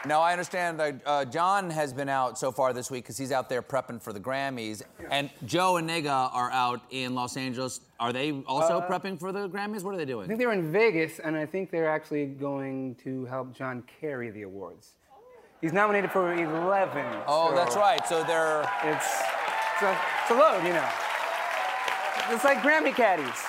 Now 0.07 0.21
I 0.21 0.33
understand 0.33 0.79
that 0.81 1.01
uh, 1.07 1.25
Jon 1.25 1.71
has 1.71 1.93
been 1.93 2.09
out 2.09 2.39
so 2.39 2.53
far 2.53 2.73
this 2.73 2.91
week 2.91 3.05
because 3.05 3.17
he's 3.17 3.33
out 3.33 3.49
there 3.49 3.63
prepping 3.63 4.03
for 4.03 4.13
the 4.13 4.21
Grammys. 4.21 4.83
And 5.11 5.31
Joe 5.47 5.77
and 5.79 5.89
Negah 5.89 6.31
are 6.35 6.51
out 6.51 6.83
in 6.91 7.15
Los 7.15 7.37
Angeles. 7.37 7.81
Are 7.99 8.13
they 8.13 8.43
also 8.47 8.81
prepping 8.83 9.19
for 9.19 9.33
the 9.33 9.49
Grammys? 9.49 9.83
What 9.83 9.95
are 9.95 9.97
they 9.97 10.05
doing? 10.05 10.25
I 10.25 10.29
think 10.29 10.39
they're 10.39 10.53
in 10.53 10.71
Vegas, 10.71 11.21
and 11.21 11.37
I 11.37 11.47
think 11.47 11.71
they're 11.71 11.89
actually 11.89 12.27
going 12.27 12.97
to 12.97 13.25
help 13.27 13.55
Jon 13.55 13.83
carry 14.01 14.31
the 14.31 14.43
awards. 14.43 14.93
He's 15.63 15.73
nominated 15.73 16.11
for 16.11 16.35
11. 16.35 17.07
Oh, 17.27 17.49
so 17.49 17.57
that's 17.57 17.77
right. 17.77 18.07
So 18.07 18.23
they're. 18.25 18.61
It's, 18.83 19.23
it's, 19.75 19.83
a, 19.83 19.99
it's 20.23 20.31
a 20.31 20.35
load, 20.35 20.63
you 20.65 20.75
know. 20.75 20.89
It's 22.31 22.45
like 22.45 22.59
Grammy 22.59 22.95
caddies. 22.95 23.43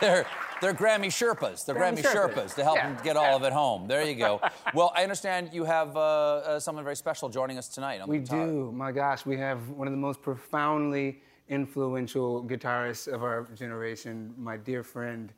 They're, 0.00 0.26
they're 0.60 0.74
Grammy 0.74 1.06
Sherpas. 1.06 1.64
They're 1.64 1.74
Grammy, 1.74 1.98
Grammy 2.02 2.12
Sherpas. 2.12 2.34
Sherpas. 2.34 2.54
to 2.56 2.64
help 2.64 2.76
Yeah, 2.76 2.92
them 2.92 3.04
get 3.04 3.16
all 3.16 3.36
of 3.36 3.42
it 3.44 3.52
home. 3.52 3.86
There 3.88 4.02
you 4.04 4.14
go. 4.14 4.40
well, 4.74 4.92
I 4.94 5.02
understand 5.02 5.50
you 5.52 5.64
have 5.64 5.96
uh, 5.96 6.00
uh, 6.00 6.60
someone 6.60 6.84
very 6.84 6.96
special 6.96 7.28
joining 7.28 7.58
us 7.58 7.68
tonight. 7.68 8.00
On 8.00 8.08
We 8.08 8.18
do. 8.18 8.72
My 8.72 8.92
gosh, 8.92 9.24
we 9.26 9.36
have 9.38 9.68
one 9.70 9.86
of 9.86 9.92
the 9.92 9.98
most 9.98 10.22
profoundly 10.22 11.20
influential 11.48 12.44
guitarists 12.44 13.08
of 13.12 13.22
our 13.22 13.44
generation, 13.54 14.34
my 14.36 14.56
dear 14.56 14.82
friend 14.82 15.32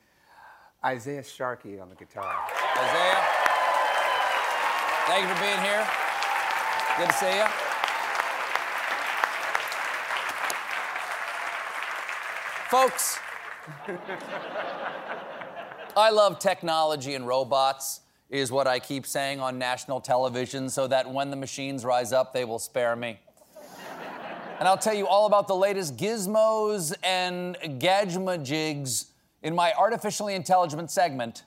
Isaiah 0.85 1.23
Sharkey 1.23 1.79
on 1.79 1.89
the 1.91 1.95
guitar. 1.95 2.35
Isaiah, 2.79 3.25
thank 5.07 5.23
you 5.29 5.35
for 5.35 5.41
being 5.43 5.61
here. 5.61 5.87
Good 6.99 7.09
to 7.09 7.15
see 7.15 7.37
you. 7.37 7.45
Folks, 12.71 13.19
I 15.97 16.11
love 16.11 16.39
technology 16.39 17.15
and 17.15 17.27
robots, 17.27 18.01
is 18.29 18.53
what 18.53 18.67
I 18.67 18.79
keep 18.79 19.07
saying 19.07 19.41
on 19.41 19.59
national 19.59 20.01
television, 20.01 20.69
so 20.69 20.87
that 20.87 21.11
when 21.11 21.31
the 21.31 21.37
machines 21.37 21.85
rise 21.85 22.13
up, 22.13 22.33
they 22.33 22.45
will 22.45 22.59
spare 22.59 22.95
me. 22.95 23.19
And 24.59 24.69
I'll 24.69 24.79
tell 24.79 24.95
you 24.95 25.07
all 25.07 25.27
about 25.27 25.49
the 25.49 25.57
latest 25.57 25.97
gizmos 25.97 26.95
and 27.03 27.57
gadgemajigs 27.81 29.07
in 29.43 29.55
my 29.55 29.73
artificially 29.73 30.35
intelligent 30.35 30.91
segment. 30.91 31.45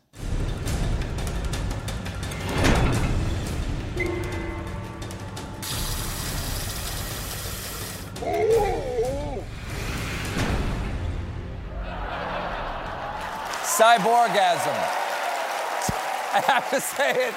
Cyborgasm. 13.78 14.78
I 16.34 16.44
have 16.46 16.70
to 16.70 16.80
say 16.80 17.10
it. 17.28 17.34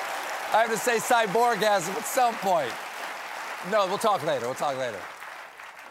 I 0.52 0.64
have 0.64 0.70
to 0.70 0.76
say 0.76 0.98
cyborgasm 0.98 1.96
at 1.96 2.04
some 2.04 2.34
point. 2.34 2.70
No, 3.70 3.86
we'll 3.86 3.96
talk 3.96 4.22
later. 4.22 4.44
We'll 4.44 4.54
talk 4.54 4.76
later. 4.76 4.98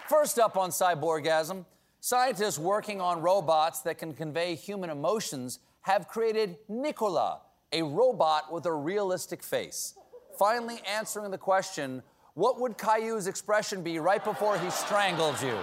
First 0.08 0.38
up 0.38 0.56
on 0.56 0.70
cyborgasm, 0.70 1.66
scientists 2.00 2.60
working 2.60 3.02
on 3.02 3.24
robots 3.24 3.82
that 3.82 3.98
can 3.98 4.14
convey 4.14 4.54
human 4.54 4.92
emotions 4.92 5.60
have 5.82 6.08
created 6.08 6.58
Nikola, 6.70 7.42
a 7.74 7.82
robot 7.82 8.54
with 8.54 8.68
a 8.68 8.74
realistic 8.74 9.42
face. 9.42 9.96
finally 10.38 10.80
answering 10.88 11.32
the 11.32 11.40
question 11.40 12.04
what 12.36 12.60
would 12.60 12.78
Caillou's 12.78 13.26
expression 13.28 13.82
be 13.82 13.98
right 13.98 14.24
before 14.24 14.60
he 14.60 14.70
strangled 14.70 15.42
you? 15.42 15.58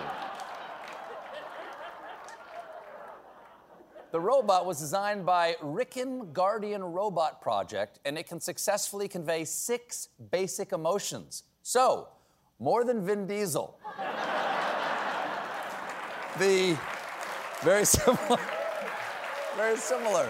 The 4.12 4.20
robot 4.20 4.66
was 4.66 4.78
designed 4.78 5.24
by 5.24 5.56
Riken 5.62 6.34
Guardian 6.34 6.84
Robot 6.84 7.40
Project, 7.40 7.98
and 8.04 8.18
it 8.18 8.28
can 8.28 8.40
successfully 8.40 9.08
convey 9.08 9.46
six 9.46 10.10
basic 10.30 10.72
emotions. 10.72 11.44
So, 11.62 12.08
more 12.58 12.84
than 12.84 13.06
Vin 13.06 13.26
Diesel. 13.26 13.78
the 16.38 16.76
very 17.62 17.86
similar, 17.86 18.38
very 19.56 19.78
similar. 19.78 20.28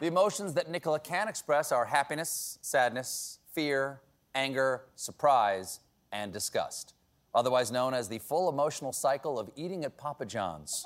The 0.00 0.08
emotions 0.08 0.54
that 0.54 0.68
Nikola 0.68 0.98
can 0.98 1.28
express 1.28 1.70
are 1.70 1.84
happiness, 1.84 2.58
sadness, 2.62 3.38
fear, 3.52 4.00
anger, 4.34 4.86
surprise, 4.96 5.78
and 6.10 6.32
disgust, 6.32 6.94
otherwise 7.38 7.70
known 7.70 7.94
as 7.94 8.08
the 8.08 8.18
full 8.18 8.48
emotional 8.48 8.92
cycle 8.92 9.38
of 9.38 9.48
eating 9.54 9.84
at 9.84 9.96
Papa 9.96 10.26
John's. 10.26 10.84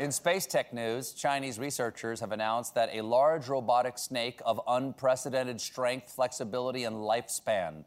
In 0.00 0.10
space 0.10 0.46
tech 0.46 0.72
news, 0.72 1.12
Chinese 1.12 1.60
researchers 1.60 2.18
have 2.18 2.32
announced 2.32 2.74
that 2.74 2.90
a 2.92 3.02
large 3.02 3.46
robotic 3.46 3.96
snake 3.98 4.40
of 4.44 4.60
unprecedented 4.66 5.60
strength, 5.60 6.10
flexibility, 6.10 6.82
and 6.82 6.96
lifespan 6.96 7.84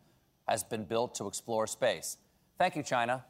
has 0.48 0.64
been 0.64 0.86
built 0.86 1.14
to 1.16 1.28
explore 1.28 1.68
space. 1.68 2.16
Thank 2.58 2.78
you, 2.78 2.84
China. 2.84 3.26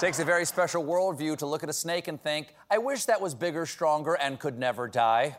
Takes 0.00 0.18
a 0.18 0.24
very 0.24 0.46
special 0.46 0.82
worldview 0.82 1.36
to 1.36 1.46
look 1.46 1.62
at 1.62 1.68
a 1.68 1.74
snake 1.74 2.08
and 2.08 2.18
think, 2.18 2.54
I 2.70 2.78
wish 2.78 3.04
that 3.04 3.20
was 3.20 3.34
bigger, 3.34 3.66
stronger, 3.66 4.14
and 4.14 4.40
could 4.40 4.58
never 4.58 4.88
die. 4.88 5.36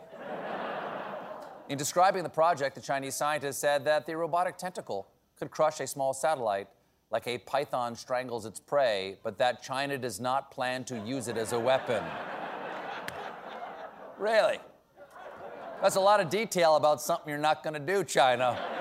In 1.67 1.79
describing 1.79 2.21
the 2.21 2.29
project, 2.29 2.75
the 2.75 2.81
Chinese 2.81 3.15
scientists 3.15 3.57
said 3.57 3.83
that 3.85 4.05
the 4.05 4.15
robotic 4.15 4.57
tentacle 4.57 5.07
could 5.39 5.49
crush 5.49 5.79
a 5.79 5.87
small 5.87 6.13
satellite 6.13 6.67
like 7.09 7.25
a 7.25 7.39
python 7.39 7.95
strangles 7.95 8.45
its 8.45 8.59
prey, 8.59 9.17
but 9.23 9.39
that 9.39 9.63
China 9.63 9.97
does 9.97 10.19
not 10.19 10.51
plan 10.51 10.83
to 10.83 10.99
use 10.99 11.27
it 11.27 11.37
as 11.37 11.53
a 11.53 11.59
weapon. 11.59 12.03
really? 14.19 14.59
That's 15.81 15.95
a 15.95 15.99
lot 15.99 16.19
of 16.19 16.29
detail 16.29 16.75
about 16.75 17.01
something 17.01 17.27
you're 17.27 17.39
not 17.39 17.63
going 17.63 17.73
to 17.73 17.79
do, 17.79 18.03
China. 18.03 18.80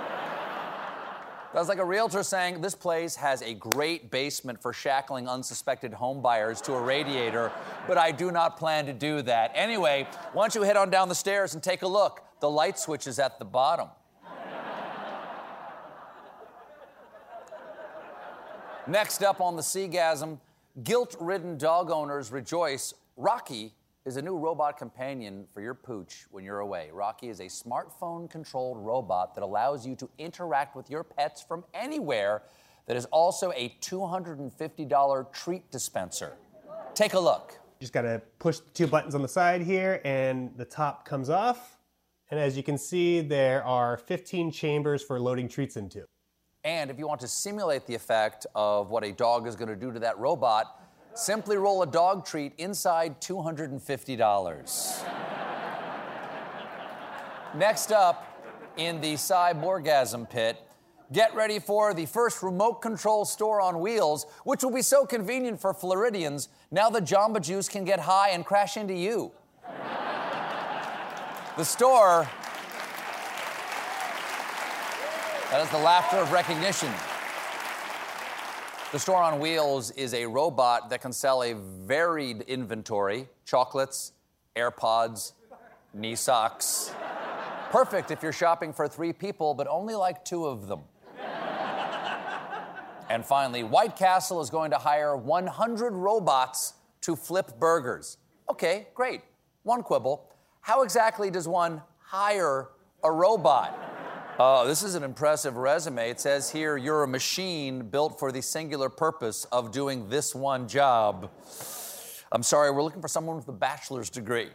That's 1.52 1.68
like 1.68 1.78
a 1.78 1.84
realtor 1.84 2.22
saying 2.22 2.60
this 2.60 2.76
place 2.76 3.16
has 3.16 3.42
a 3.42 3.54
great 3.54 4.12
basement 4.12 4.62
for 4.62 4.72
shackling 4.72 5.28
unsuspected 5.28 5.92
homebuyers 5.92 6.62
to 6.62 6.74
a 6.74 6.80
radiator, 6.80 7.50
but 7.88 7.98
I 7.98 8.12
do 8.12 8.30
not 8.30 8.56
plan 8.56 8.86
to 8.86 8.92
do 8.92 9.20
that. 9.22 9.50
Anyway, 9.54 10.06
why 10.32 10.44
don't 10.44 10.54
you 10.54 10.62
head 10.62 10.76
on 10.76 10.90
down 10.90 11.08
the 11.08 11.14
stairs 11.14 11.54
and 11.54 11.62
take 11.62 11.82
a 11.82 11.88
look? 11.88 12.22
The 12.40 12.48
light 12.48 12.78
switch 12.78 13.08
is 13.08 13.18
at 13.18 13.40
the 13.40 13.44
bottom. 13.44 13.88
Next 18.86 19.22
up 19.22 19.40
on 19.40 19.56
the 19.56 19.62
Seagasm, 19.62 20.38
guilt 20.84 21.16
ridden 21.20 21.58
dog 21.58 21.90
owners 21.90 22.30
rejoice. 22.30 22.94
Rocky 23.16 23.74
is 24.06 24.16
a 24.16 24.22
new 24.22 24.38
robot 24.38 24.78
companion 24.78 25.46
for 25.52 25.60
your 25.60 25.74
pooch 25.74 26.24
when 26.30 26.42
you're 26.42 26.60
away. 26.60 26.88
Rocky 26.92 27.28
is 27.28 27.40
a 27.40 27.46
smartphone 27.46 28.30
controlled 28.30 28.78
robot 28.78 29.34
that 29.34 29.44
allows 29.44 29.86
you 29.86 29.94
to 29.96 30.08
interact 30.18 30.74
with 30.74 30.88
your 30.88 31.04
pets 31.04 31.42
from 31.42 31.64
anywhere, 31.74 32.42
that 32.86 32.96
is 32.96 33.04
also 33.06 33.52
a 33.52 33.76
$250 33.80 35.32
treat 35.32 35.70
dispenser. 35.70 36.32
Take 36.94 37.12
a 37.12 37.20
look. 37.20 37.60
Just 37.78 37.92
gotta 37.92 38.22
push 38.38 38.58
the 38.58 38.70
two 38.70 38.86
buttons 38.86 39.14
on 39.14 39.22
the 39.22 39.28
side 39.28 39.60
here, 39.60 40.00
and 40.04 40.50
the 40.56 40.64
top 40.64 41.04
comes 41.04 41.28
off. 41.28 41.76
And 42.30 42.40
as 42.40 42.56
you 42.56 42.62
can 42.62 42.78
see, 42.78 43.20
there 43.20 43.62
are 43.64 43.98
15 43.98 44.50
chambers 44.50 45.02
for 45.02 45.20
loading 45.20 45.48
treats 45.48 45.76
into. 45.76 46.04
And 46.64 46.90
if 46.90 46.98
you 46.98 47.06
want 47.06 47.20
to 47.20 47.28
simulate 47.28 47.86
the 47.86 47.94
effect 47.94 48.46
of 48.54 48.90
what 48.90 49.04
a 49.04 49.12
dog 49.12 49.46
is 49.46 49.56
going 49.56 49.68
to 49.68 49.76
do 49.76 49.92
to 49.92 49.98
that 50.00 50.18
robot, 50.18 50.79
simply 51.20 51.56
roll 51.56 51.82
a 51.82 51.86
dog 51.86 52.24
treat 52.24 52.52
inside 52.58 53.20
$250. 53.20 55.04
Next 57.54 57.92
up, 57.92 58.26
in 58.76 59.00
the 59.00 59.14
cyborgasm 59.14 60.30
pit, 60.30 60.56
get 61.12 61.34
ready 61.34 61.58
for 61.58 61.92
the 61.92 62.06
first 62.06 62.42
remote 62.42 62.74
control 62.80 63.24
store 63.24 63.60
on 63.60 63.80
wheels, 63.80 64.24
which 64.44 64.62
will 64.62 64.70
be 64.72 64.82
so 64.82 65.04
convenient 65.04 65.60
for 65.60 65.74
Floridians. 65.74 66.48
Now 66.70 66.88
the 66.88 67.00
Jamba 67.00 67.42
Juice 67.42 67.68
can 67.68 67.84
get 67.84 68.00
high 68.00 68.30
and 68.30 68.46
crash 68.46 68.76
into 68.76 68.94
you. 68.94 69.32
the 71.56 71.64
store 71.64 72.28
that 75.50 75.60
is 75.60 75.68
the 75.70 75.78
laughter 75.78 76.18
of 76.18 76.30
recognition. 76.30 76.90
The 78.92 78.98
store 78.98 79.22
on 79.22 79.38
wheels 79.38 79.92
is 79.92 80.14
a 80.14 80.26
robot 80.26 80.90
that 80.90 81.00
can 81.00 81.12
sell 81.12 81.44
a 81.44 81.54
varied 81.54 82.40
inventory 82.42 83.28
chocolates, 83.44 84.10
AirPods, 84.56 85.34
knee 85.94 86.16
socks. 86.16 86.92
Perfect 87.70 88.10
if 88.10 88.20
you're 88.20 88.32
shopping 88.32 88.72
for 88.72 88.88
three 88.88 89.12
people, 89.12 89.54
but 89.54 89.68
only 89.68 89.94
like 89.94 90.24
two 90.24 90.44
of 90.44 90.66
them. 90.66 90.80
and 93.08 93.24
finally, 93.24 93.62
White 93.62 93.94
Castle 93.94 94.40
is 94.40 94.50
going 94.50 94.72
to 94.72 94.78
hire 94.78 95.16
100 95.16 95.92
robots 95.92 96.74
to 97.02 97.14
flip 97.14 97.60
burgers. 97.60 98.16
Okay, 98.48 98.88
great. 98.96 99.20
One 99.62 99.84
quibble. 99.84 100.28
How 100.62 100.82
exactly 100.82 101.30
does 101.30 101.46
one 101.46 101.80
hire 102.00 102.70
a 103.04 103.12
robot? 103.12 103.99
Oh, 104.42 104.66
this 104.66 104.82
is 104.82 104.94
an 104.94 105.02
impressive 105.02 105.58
resume. 105.58 106.08
It 106.08 106.18
says 106.18 106.48
here, 106.48 106.78
you're 106.78 107.02
a 107.02 107.06
machine 107.06 107.90
built 107.90 108.18
for 108.18 108.32
the 108.32 108.40
singular 108.40 108.88
purpose 108.88 109.44
of 109.52 109.70
doing 109.70 110.08
this 110.08 110.34
one 110.34 110.66
job. 110.66 111.30
I'm 112.32 112.42
sorry, 112.42 112.70
we're 112.70 112.82
looking 112.82 113.02
for 113.02 113.08
someone 113.08 113.36
with 113.36 113.46
a 113.48 113.52
bachelor's 113.52 114.08
degree. 114.08 114.48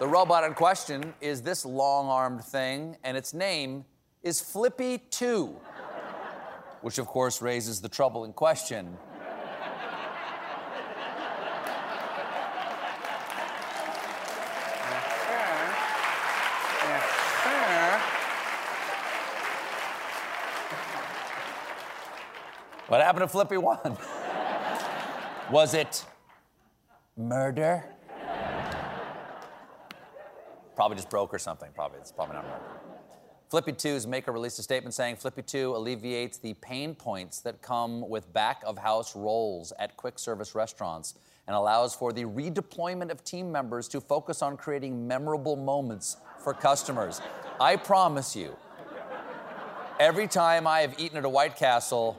the 0.00 0.08
robot 0.08 0.42
in 0.42 0.54
question 0.54 1.14
is 1.20 1.40
this 1.40 1.64
long 1.64 2.08
armed 2.08 2.42
thing, 2.42 2.96
and 3.04 3.16
its 3.16 3.32
name 3.32 3.84
is 4.24 4.40
Flippy 4.40 4.98
2, 5.10 5.54
which 6.80 6.98
of 6.98 7.06
course 7.06 7.40
raises 7.40 7.80
the 7.80 7.88
troubling 7.88 8.32
question 8.32 8.98
What 22.88 23.00
happened 23.00 23.22
to 23.22 23.28
Flippy 23.28 23.56
1? 23.56 23.96
Was 25.50 25.72
it 25.72 26.04
murder? 27.16 27.82
Probably 30.76 30.96
just 30.96 31.08
broke 31.08 31.32
or 31.32 31.38
something. 31.38 31.70
Probably 31.74 31.98
it's 32.00 32.12
probably 32.12 32.34
not 32.34 32.44
murder. 32.44 32.64
Flippy 33.48 33.72
2's 33.72 34.06
maker 34.06 34.32
released 34.32 34.58
a 34.58 34.62
statement 34.62 34.92
saying 34.92 35.16
Flippy 35.16 35.40
2 35.40 35.74
alleviates 35.74 36.36
the 36.36 36.52
pain 36.54 36.94
points 36.94 37.40
that 37.40 37.62
come 37.62 38.06
with 38.06 38.30
back 38.34 38.60
of 38.66 38.76
house 38.76 39.16
roles 39.16 39.72
at 39.78 39.96
quick 39.96 40.18
service 40.18 40.54
restaurants 40.54 41.14
and 41.46 41.56
allows 41.56 41.94
for 41.94 42.12
the 42.12 42.24
redeployment 42.24 43.10
of 43.10 43.24
team 43.24 43.50
members 43.50 43.88
to 43.88 44.00
focus 44.00 44.42
on 44.42 44.58
creating 44.58 45.06
memorable 45.06 45.56
moments 45.56 46.18
for 46.38 46.52
customers. 46.52 47.22
I 47.58 47.76
promise 47.76 48.36
you, 48.36 48.56
every 49.98 50.26
time 50.26 50.66
I 50.66 50.80
have 50.80 50.98
eaten 50.98 51.16
at 51.16 51.24
a 51.24 51.30
White 51.30 51.56
Castle, 51.56 52.18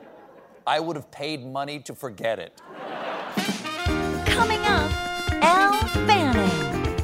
I 0.67 0.79
would 0.79 0.95
have 0.95 1.11
paid 1.11 1.45
money 1.45 1.79
to 1.81 1.93
forget 1.93 2.39
it. 2.39 2.59
Coming 4.25 4.61
up, 4.61 4.91
Elle 5.43 5.87
Fanning. 6.07 6.95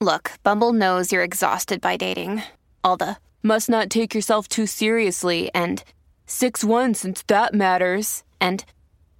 Look, 0.00 0.32
Bumble 0.44 0.72
knows 0.72 1.10
you're 1.10 1.24
exhausted 1.24 1.80
by 1.80 1.96
dating. 1.96 2.42
All 2.84 2.96
the 2.96 3.16
must 3.42 3.68
not 3.68 3.90
take 3.90 4.14
yourself 4.14 4.46
too 4.46 4.66
seriously 4.66 5.50
and 5.52 5.82
6 6.26 6.62
1 6.62 6.94
since 6.94 7.24
that 7.26 7.54
matters. 7.54 8.22
And 8.40 8.64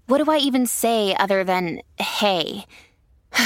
what 0.07 0.23
do 0.23 0.31
I 0.31 0.38
even 0.38 0.64
say 0.66 1.16
other 1.16 1.42
than 1.42 1.83
hey? 1.99 2.66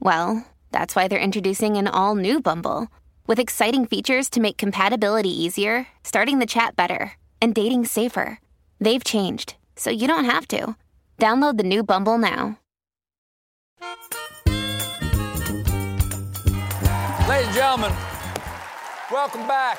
well, 0.00 0.46
that's 0.72 0.96
why 0.96 1.06
they're 1.06 1.18
introducing 1.18 1.76
an 1.76 1.86
all 1.86 2.14
new 2.14 2.40
Bumble 2.40 2.88
with 3.26 3.38
exciting 3.38 3.86
features 3.86 4.30
to 4.30 4.40
make 4.40 4.56
compatibility 4.56 5.30
easier, 5.30 5.86
starting 6.02 6.38
the 6.38 6.46
chat 6.46 6.76
better, 6.76 7.12
and 7.40 7.54
dating 7.54 7.84
safer. 7.84 8.40
They've 8.80 9.04
changed, 9.04 9.56
so 9.76 9.90
you 9.90 10.06
don't 10.08 10.24
have 10.24 10.48
to. 10.48 10.76
Download 11.18 11.56
the 11.56 11.62
new 11.62 11.82
Bumble 11.82 12.18
now. 12.18 12.58
Ladies 17.28 17.46
and 17.46 17.54
gentlemen, 17.54 17.92
welcome 19.10 19.46
back 19.46 19.78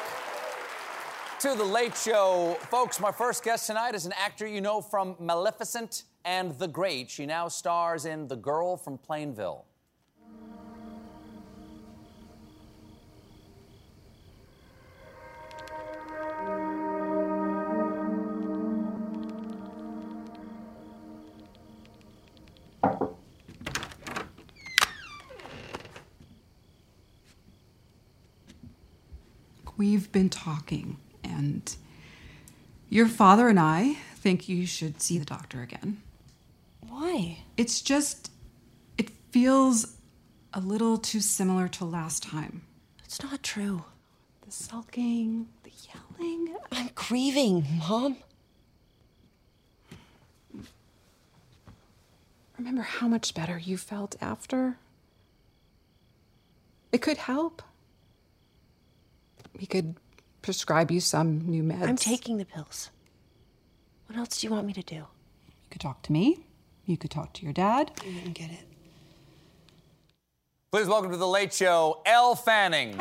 to 1.40 1.54
the 1.54 1.64
Late 1.64 1.96
Show. 1.96 2.58
Folks, 2.72 3.00
my 3.00 3.12
first 3.12 3.44
guest 3.44 3.68
tonight 3.68 3.94
is 3.94 4.08
an 4.08 4.14
actor 4.18 4.48
you 4.48 4.62
know 4.62 4.82
from 4.82 5.16
Maleficent 5.20 6.04
and 6.24 6.58
The 6.58 6.68
Great. 6.68 7.12
She 7.12 7.28
now 7.28 7.48
stars 7.48 8.06
in 8.06 8.28
The 8.28 8.36
Girl 8.36 8.78
from 8.78 8.98
Plainville. 8.98 9.66
We've 29.78 30.10
been 30.12 30.30
talking, 30.30 30.98
and 31.24 31.76
your 32.90 33.08
father 33.08 33.50
and 33.50 33.60
I 33.60 33.98
think 34.16 34.48
you 34.48 34.66
should 34.66 35.02
see 35.02 35.18
the 35.18 35.26
doctor 35.26 35.62
again. 35.62 36.02
Why? 36.88 37.40
It's 37.58 37.82
just, 37.82 38.32
it 38.98 39.10
feels 39.32 39.98
a 40.54 40.62
little 40.62 40.98
too 40.98 41.20
similar 41.20 41.68
to 41.68 41.84
last 41.84 42.24
time. 42.24 42.62
It's 43.04 43.22
not 43.22 43.44
true. 43.44 43.84
The 44.46 44.52
sulking, 44.52 45.48
the 45.64 45.72
yelling. 46.20 46.56
I'm 46.72 46.92
grieving, 46.96 47.66
Mom. 47.80 48.18
Remember 52.58 52.84
how 52.84 53.10
much 53.10 53.34
better 53.34 53.58
you 53.58 53.78
felt 53.78 54.16
after? 54.22 54.78
It 56.94 57.02
could 57.02 57.18
help. 57.18 57.62
We 59.60 59.66
could 59.66 59.96
prescribe 60.42 60.92
you 60.92 61.00
some 61.00 61.48
new 61.50 61.64
meds. 61.64 61.88
I'm 61.88 61.96
taking 61.96 62.38
the 62.38 62.46
pills. 62.46 62.90
What 64.08 64.18
else 64.20 64.40
do 64.40 64.48
you 64.48 64.52
want 64.54 64.68
me 64.68 64.74
to 64.74 64.84
do? 64.84 64.96
You 64.96 65.70
could 65.70 65.82
talk 65.82 66.02
to 66.04 66.12
me. 66.12 66.46
You 66.86 66.98
could 66.98 67.12
talk 67.12 67.34
to 67.34 67.44
your 67.44 67.54
dad. 67.54 67.92
I 68.02 68.06
didn't 68.06 68.34
get 68.34 68.52
it. 68.52 68.60
Please 70.72 70.88
welcome 70.88 71.12
to 71.12 71.18
the 71.18 71.28
Late 71.28 71.54
Show, 71.54 72.02
Elle 72.06 72.36
Fanning. 72.36 72.98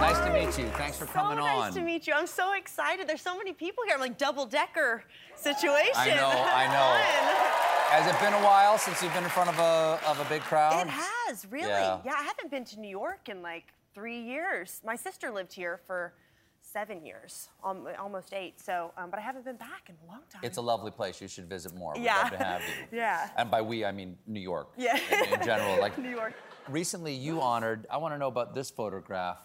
Nice 0.00 0.18
to 0.18 0.32
meet 0.32 0.58
you. 0.58 0.66
Thanks 0.76 0.98
for 0.98 1.06
coming 1.06 1.38
so 1.38 1.44
on. 1.44 1.60
nice 1.60 1.74
to 1.74 1.80
meet 1.80 2.06
you. 2.06 2.14
I'm 2.14 2.26
so 2.26 2.54
excited. 2.54 3.08
There's 3.08 3.22
so 3.22 3.38
many 3.38 3.52
people 3.52 3.84
here. 3.84 3.94
I'm 3.94 4.00
like 4.00 4.18
double 4.18 4.44
decker 4.44 5.04
situation. 5.36 5.92
I 5.94 6.16
know, 6.16 6.28
I 6.30 6.66
know. 6.66 7.64
Has 7.90 8.06
it 8.06 8.20
been 8.20 8.34
a 8.34 8.44
while 8.44 8.76
since 8.78 9.02
you've 9.02 9.14
been 9.14 9.24
in 9.24 9.30
front 9.30 9.48
of 9.48 9.58
a 9.58 9.98
of 10.06 10.20
a 10.20 10.24
big 10.28 10.42
crowd? 10.42 10.86
It 10.86 10.90
has 10.90 11.46
really. 11.50 11.68
Yeah. 11.68 12.00
Yeah. 12.04 12.14
I 12.18 12.22
haven't 12.22 12.50
been 12.50 12.64
to 12.66 12.80
New 12.80 12.88
York 12.88 13.28
in 13.28 13.40
like 13.42 13.64
three 13.94 14.20
years. 14.20 14.80
My 14.84 14.94
sister 14.96 15.30
lived 15.30 15.52
here 15.52 15.80
for 15.86 16.12
seven 16.60 17.02
years, 17.04 17.48
almost 17.64 18.34
eight. 18.34 18.60
So, 18.60 18.92
um, 18.98 19.08
but 19.08 19.18
I 19.18 19.22
haven't 19.22 19.46
been 19.46 19.56
back 19.56 19.88
in 19.88 19.94
a 20.04 20.06
long 20.12 20.20
time. 20.30 20.42
It's 20.44 20.58
a 20.58 20.60
lovely 20.62 20.90
place. 20.90 21.18
You 21.20 21.28
should 21.28 21.48
visit 21.48 21.74
more. 21.74 21.94
We'd 21.94 22.04
Yeah. 22.04 22.18
love 22.24 22.30
to 22.32 22.36
have 22.44 22.60
you. 22.60 22.68
Yeah. 22.98 23.30
And 23.38 23.50
by 23.50 23.62
we, 23.62 23.86
I 23.86 23.92
mean 23.92 24.18
New 24.26 24.40
York. 24.40 24.68
Yeah. 24.76 24.98
In, 25.10 25.40
in 25.40 25.42
general, 25.46 25.80
like 25.80 25.96
New 26.06 26.10
York. 26.10 26.34
recently 26.68 27.14
you 27.14 27.40
honored. 27.40 27.86
I 27.90 27.96
want 27.96 28.12
to 28.14 28.18
know 28.18 28.28
about 28.28 28.54
this 28.54 28.70
photograph. 28.70 29.38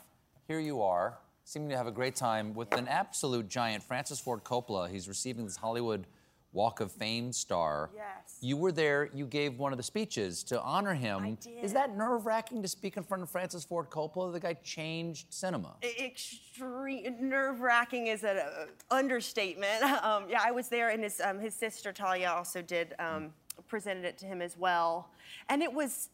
Here 0.49 0.59
you 0.59 0.81
are, 0.81 1.17
seeming 1.45 1.69
to 1.69 1.77
have 1.77 1.87
a 1.87 1.91
great 1.91 2.15
time 2.17 2.53
with 2.53 2.73
an 2.73 2.89
absolute 2.89 3.47
giant, 3.47 3.83
Francis 3.83 4.19
Ford 4.19 4.43
Coppola. 4.43 4.89
He's 4.89 5.07
receiving 5.07 5.45
this 5.45 5.55
Hollywood 5.55 6.05
Walk 6.53 6.79
of 6.79 6.91
Fame 6.91 7.33
star. 7.33 7.89
Yes. 7.95 8.37
You 8.39 8.57
were 8.57 8.71
there. 8.71 9.09
You 9.13 9.25
gave 9.25 9.57
one 9.57 9.73
of 9.73 9.77
the 9.77 9.83
speeches 9.83 10.43
to 10.45 10.61
honor 10.61 10.93
him. 10.93 11.23
I 11.23 11.31
did. 11.31 11.63
Is 11.63 11.73
that 11.73 11.97
nerve-wracking 11.97 12.61
to 12.61 12.67
speak 12.67 12.95
in 12.95 13.03
front 13.03 13.23
of 13.23 13.29
Francis 13.29 13.63
Ford 13.63 13.89
Coppola? 13.89 14.31
The 14.31 14.39
guy 14.39 14.53
changed 14.63 15.33
cinema. 15.33 15.75
Extreme 15.83 17.15
nerve 17.27 17.61
wracking 17.61 18.07
is 18.07 18.23
an 18.23 18.37
uh, 18.37 18.65
understatement. 18.91 19.83
Um, 20.03 20.25
yeah, 20.27 20.41
I 20.43 20.51
was 20.51 20.67
there, 20.67 20.89
and 20.89 21.01
his 21.03 21.21
um, 21.21 21.39
his 21.39 21.53
sister 21.53 21.93
Talia 21.93 22.29
also 22.29 22.61
did 22.61 22.93
um, 22.99 23.31
presented 23.67 24.03
it 24.03 24.17
to 24.17 24.25
him 24.25 24.41
as 24.41 24.57
well, 24.57 25.11
and 25.49 25.61
it 25.61 25.71
was, 25.71 26.09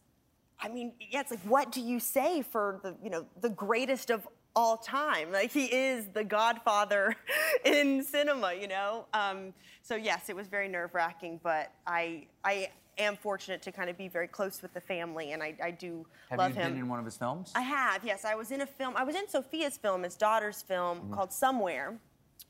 I 0.59 0.69
mean, 0.69 0.93
yeah, 0.99 1.21
it's 1.21 1.31
like, 1.31 1.39
what 1.39 1.71
do 1.71 1.81
you 1.81 1.99
say 1.99 2.43
for 2.43 2.79
the 2.83 2.95
you 3.03 3.09
know 3.09 3.25
the 3.41 3.49
greatest 3.49 4.11
of 4.11 4.27
all 4.59 4.75
time? 4.77 5.31
Like 5.31 5.51
he 5.51 5.65
is 5.65 6.05
the 6.13 6.23
Godfather 6.23 7.15
in 7.65 8.03
cinema, 8.03 8.53
you 8.53 8.67
know. 8.67 9.05
Um, 9.13 9.53
so 9.81 9.95
yes, 9.95 10.29
it 10.29 10.35
was 10.35 10.47
very 10.47 10.67
nerve 10.67 10.93
wracking, 10.93 11.39
but 11.41 11.71
I 11.87 12.27
I 12.43 12.69
am 12.97 13.15
fortunate 13.15 13.61
to 13.61 13.71
kind 13.71 13.89
of 13.89 13.97
be 13.97 14.09
very 14.09 14.27
close 14.27 14.61
with 14.61 14.73
the 14.73 14.81
family, 14.81 15.31
and 15.31 15.41
I, 15.41 15.55
I 15.63 15.71
do 15.71 16.05
Have 16.29 16.39
love 16.39 16.51
him. 16.51 16.57
Have 16.57 16.65
you 16.71 16.75
been 16.75 16.83
in 16.83 16.89
one 16.89 16.99
of 16.99 17.05
his 17.05 17.15
films? 17.15 17.53
I 17.55 17.61
have, 17.61 18.03
yes. 18.03 18.25
I 18.25 18.35
was 18.35 18.51
in 18.51 18.59
a 18.59 18.65
film. 18.67 18.95
I 18.97 19.05
was 19.05 19.15
in 19.15 19.25
Sofia's 19.27 19.77
film, 19.77 20.03
his 20.03 20.15
daughter's 20.17 20.61
film 20.61 20.99
Mm-hmm. 20.99 21.13
called 21.13 21.31
Somewhere, 21.31 21.97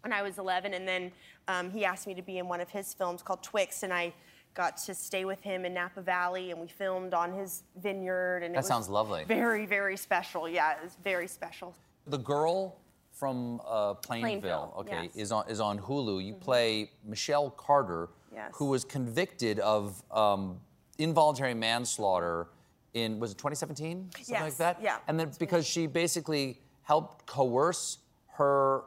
when 0.02 0.12
I 0.12 0.24
was 0.24 0.40
11, 0.40 0.74
and 0.74 0.88
then 0.88 1.12
um, 1.48 1.70
he 1.70 1.86
asked 1.86 2.08
me 2.08 2.16
to 2.16 2.24
be 2.24 2.40
in 2.40 2.48
one 2.48 2.62
of 2.62 2.70
his 2.72 2.96
films 2.96 3.22
called 3.22 3.44
Twixt, 3.44 3.84
and 3.84 3.94
I 3.94 4.12
got 4.56 4.78
to 4.78 4.96
stay 4.96 5.24
with 5.24 5.42
him 5.42 5.66
in 5.66 5.74
Napa 5.76 6.02
Valley, 6.02 6.50
and 6.50 6.60
we 6.60 6.68
filmed 6.68 7.14
on 7.14 7.32
his 7.32 7.62
vineyard, 7.80 8.38
and 8.38 8.54
it 8.54 8.56
That 8.56 8.60
was 8.62 8.68
sounds 8.68 8.90
lovely. 8.90 9.26
Very, 9.28 9.68
very 9.68 9.98
special. 9.98 10.50
Yeah, 10.50 10.72
it 10.72 10.84
was 10.84 10.98
very 11.04 11.28
special. 11.28 11.76
The 12.10 12.18
girl 12.18 12.80
from 13.14 13.62
uh, 13.68 13.96
Plainville, 13.96 14.42
Plainville, 14.42 14.74
okay, 14.80 15.04
yes. 15.04 15.12
Mm-hmm. 15.12 15.20
is 15.20 15.32
on 15.32 15.50
is 15.50 15.60
on 15.60 15.80
Hulu. 15.80 16.26
You 16.26 16.34
play 16.34 16.92
Michelle 17.06 17.50
Carter, 17.52 18.10
Yes. 18.34 18.52
who 18.56 18.66
was 18.66 18.86
convicted 18.86 19.60
of 19.60 20.02
um, 20.12 20.60
involuntary 20.98 21.54
manslaughter 21.54 22.48
in 22.94 23.20
was 23.20 23.32
it 23.32 23.38
2017, 23.38 24.10
something 24.16 24.44
like 24.44 24.58
that? 24.58 24.80
yeah. 24.82 24.98
And 25.08 25.20
then 25.20 25.32
because 25.40 25.68
she 25.68 25.88
basically 25.88 26.60
helped 26.84 27.26
coerce 27.26 28.00
her 28.38 28.84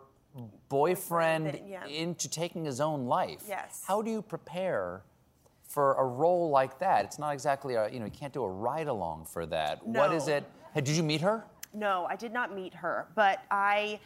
boyfriend 0.68 1.60
yeah. 1.66 1.86
into 1.86 2.28
taking 2.28 2.64
his 2.64 2.80
own 2.80 3.06
life. 3.06 3.42
Yes. 3.48 3.84
How 3.86 4.02
do 4.02 4.10
you 4.10 4.22
prepare? 4.22 5.02
For 5.68 5.94
a 5.94 6.04
role 6.04 6.50
like 6.50 6.78
that, 6.80 7.06
it's 7.06 7.18
not 7.18 7.30
exactly 7.30 7.76
a 7.76 7.88
you 7.88 7.98
know 7.98 8.04
you 8.04 8.10
can't 8.10 8.34
do 8.34 8.42
a 8.42 8.50
ride 8.50 8.88
along 8.88 9.24
for 9.24 9.46
that. 9.46 9.82
What 9.86 10.12
is 10.12 10.28
it? 10.28 10.44
Did 10.74 10.88
you 10.88 11.02
meet 11.02 11.22
her? 11.22 11.44
No, 11.74 12.06
I 12.08 12.16
did 12.16 12.32
not 12.32 12.54
meet 12.54 12.74
her, 12.74 13.06
but 13.14 13.42
I, 13.50 13.98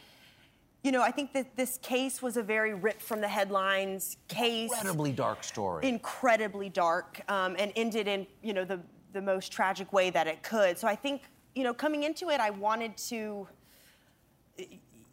you 0.82 0.92
know, 0.92 1.02
I 1.02 1.10
think 1.10 1.32
that 1.32 1.56
this 1.56 1.78
case 1.78 2.22
was 2.22 2.36
a 2.36 2.42
very 2.42 2.74
ripped 2.74 3.02
from 3.02 3.20
the 3.20 3.28
headlines 3.28 4.16
case. 4.28 4.70
Incredibly 4.72 5.12
dark 5.12 5.42
story. 5.42 5.86
incredibly 5.86 6.68
dark 6.68 7.20
um, 7.28 7.56
and 7.58 7.72
ended 7.76 8.06
in 8.06 8.26
you 8.42 8.52
know 8.52 8.64
the 8.64 8.80
the 9.12 9.22
most 9.22 9.50
tragic 9.50 9.92
way 9.92 10.10
that 10.10 10.26
it 10.26 10.42
could. 10.42 10.78
So 10.78 10.86
I 10.86 10.94
think 10.94 11.22
you 11.54 11.64
know 11.64 11.74
coming 11.74 12.04
into 12.04 12.30
it, 12.30 12.40
I 12.40 12.50
wanted 12.50 12.96
to. 13.08 13.48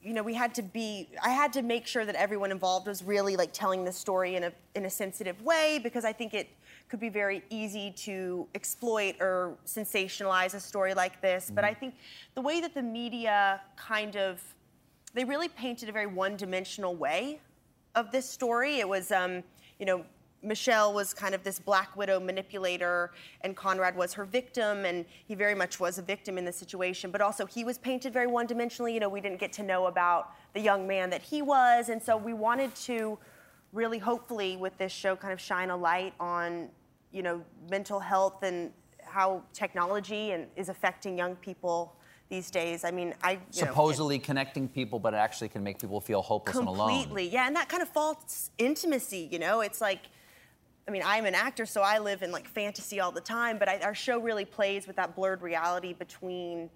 You 0.06 0.12
know, 0.13 0.22
we 0.22 0.34
had 0.34 0.54
to 0.56 0.62
be. 0.62 1.10
I 1.24 1.30
had 1.30 1.54
to 1.54 1.62
make 1.62 1.88
sure 1.88 2.06
that 2.06 2.16
everyone 2.16 2.52
involved 2.52 2.88
was 2.88 3.04
really 3.04 3.38
like 3.38 3.54
telling 3.54 3.86
the 3.86 3.92
story 3.92 4.36
in 4.36 4.44
a 4.44 4.52
in 4.76 4.86
a 4.86 4.89
sensitive 4.89 5.42
way 5.42 5.80
because 5.82 6.04
I 6.04 6.12
think 6.12 6.34
it 6.34 6.50
could 6.89 7.00
be 7.00 7.10
very 7.10 7.43
easy 7.50 7.91
to 7.91 8.48
exploit 8.54 9.15
or 9.19 9.58
sensationalize 9.65 10.54
a 10.54 10.60
story 10.60 10.93
like 10.93 11.22
this. 11.22 11.52
But 11.54 11.63
I 11.63 11.74
think 11.74 11.96
the 12.36 12.41
way 12.41 12.62
that 12.62 12.74
the 12.74 12.84
media 12.84 13.62
kind 13.76 14.15
of 14.15 14.41
they 15.13 15.24
really 15.24 15.48
painted 15.48 15.89
a 15.89 15.91
very 15.91 16.08
one-dimensional 16.08 16.96
way 16.96 17.39
of 17.96 18.12
this 18.12 18.28
story. 18.28 18.80
It 18.80 18.89
was, 18.89 19.12
um, 19.12 19.43
you 19.80 19.86
know, 19.86 20.04
Michelle 20.41 20.93
was 20.93 21.13
kind 21.13 21.34
of 21.34 21.43
this 21.43 21.58
Black 21.58 21.96
Widow 21.96 22.19
manipulator, 22.19 23.12
and 23.41 23.56
Conrad 23.56 23.96
was 23.96 24.13
her 24.13 24.26
victim, 24.26 24.84
and 24.84 25.06
he 25.26 25.36
very 25.36 25.56
much 25.56 25.80
was 25.80 26.00
a 26.00 26.02
victim 26.02 26.38
in 26.38 26.43
the 26.43 26.52
situation. 26.52 27.12
But 27.12 27.22
also, 27.22 27.46
he 27.46 27.63
was 27.63 27.78
painted 27.78 28.12
very 28.12 28.28
one-dimensionally. 28.28 28.93
You 28.93 29.00
know, 29.00 29.08
we 29.08 29.22
didn't 29.22 29.39
get 29.39 29.54
to 29.54 29.63
know 29.63 29.86
about 29.86 30.32
the 30.54 30.60
young 30.60 30.86
man 30.86 31.10
that 31.12 31.22
he 31.22 31.41
was, 31.41 31.89
and 31.89 32.02
so 32.02 32.17
we 32.17 32.34
wanted 32.34 32.76
to 32.76 33.17
really, 33.73 33.97
hopefully, 33.97 34.55
with 34.55 34.77
this 34.77 34.91
show, 34.91 35.15
kind 35.15 35.33
of 35.33 35.41
shine 35.41 35.71
a 35.71 35.75
light 35.75 36.13
on, 36.19 36.69
you 37.12 37.23
know, 37.23 37.43
mental 37.69 37.99
health 37.99 38.43
and 38.43 38.71
how 39.03 39.43
technology 39.51 40.31
and 40.31 40.47
is 40.55 40.69
affecting 40.69 41.17
young 41.17 41.36
people 41.36 41.95
these 42.29 42.49
days. 42.49 42.83
I 42.83 42.91
mean, 42.91 43.13
I 43.21 43.33
you 43.33 43.38
know, 43.38 43.67
supposedly 43.67 44.17
connecting 44.19 44.67
people, 44.67 44.99
but 44.99 45.13
it 45.13 45.17
actually 45.17 45.49
can 45.49 45.63
make 45.63 45.79
people 45.79 45.99
feel 45.99 46.21
hopeless 46.21 46.55
and 46.55 46.67
alone. 46.67 46.89
Completely, 46.89 47.27
yeah, 47.27 47.47
and 47.47 47.55
that 47.55 47.67
kind 47.67 47.83
of 47.83 47.89
false 47.89 48.51
intimacy. 48.57 49.27
You 49.31 49.39
know, 49.39 49.62
it's 49.62 49.81
like, 49.81 50.01
I 50.88 50.91
mean, 50.91 51.03
I'm 51.05 51.25
an 51.25 51.36
actor, 51.36 51.65
so 51.65 51.81
I 51.81 51.99
live 51.99 52.23
in 52.23 52.31
like 52.31 52.47
fantasy 52.47 52.99
all 52.99 53.12
the 53.12 53.21
time. 53.21 53.57
But 53.57 53.69
I, 53.69 53.79
our 53.79 53.95
show 53.95 54.19
really 54.19 54.45
plays 54.45 54.88
with 54.88 54.95
that 54.95 55.15
blurred 55.15 55.41
reality 55.41 55.93
between, 55.93 56.69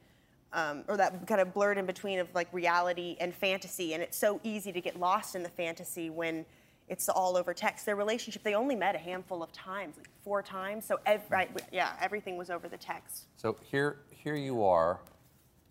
um, 0.53 0.83
or 0.87 0.97
that 0.97 1.25
kind 1.27 1.41
of 1.41 1.53
blurred 1.53 1.77
in 1.77 1.85
between 1.85 2.19
of 2.19 2.27
like 2.33 2.51
reality 2.51 3.17
and 3.19 3.33
fantasy. 3.33 3.93
And 3.93 4.03
it's 4.03 4.17
so 4.17 4.39
easy 4.43 4.71
to 4.71 4.81
get 4.81 4.99
lost 4.99 5.35
in 5.35 5.43
the 5.43 5.49
fantasy 5.49 6.09
when 6.09 6.45
it's 6.87 7.09
all 7.09 7.35
over 7.37 7.53
text. 7.53 7.85
Their 7.85 7.95
relationship, 7.95 8.43
they 8.43 8.53
only 8.53 8.75
met 8.75 8.95
a 8.95 8.99
handful 8.99 9.43
of 9.43 9.51
times, 9.51 9.97
like 9.97 10.09
four 10.23 10.41
times. 10.41 10.85
So, 10.85 10.99
ev- 11.05 11.21
right, 11.29 11.49
yeah, 11.71 11.93
everything 12.01 12.37
was 12.37 12.49
over 12.49 12.67
the 12.67 12.77
text. 12.77 13.25
So 13.35 13.57
here, 13.69 13.99
here 14.11 14.35
you 14.35 14.63
are. 14.63 14.99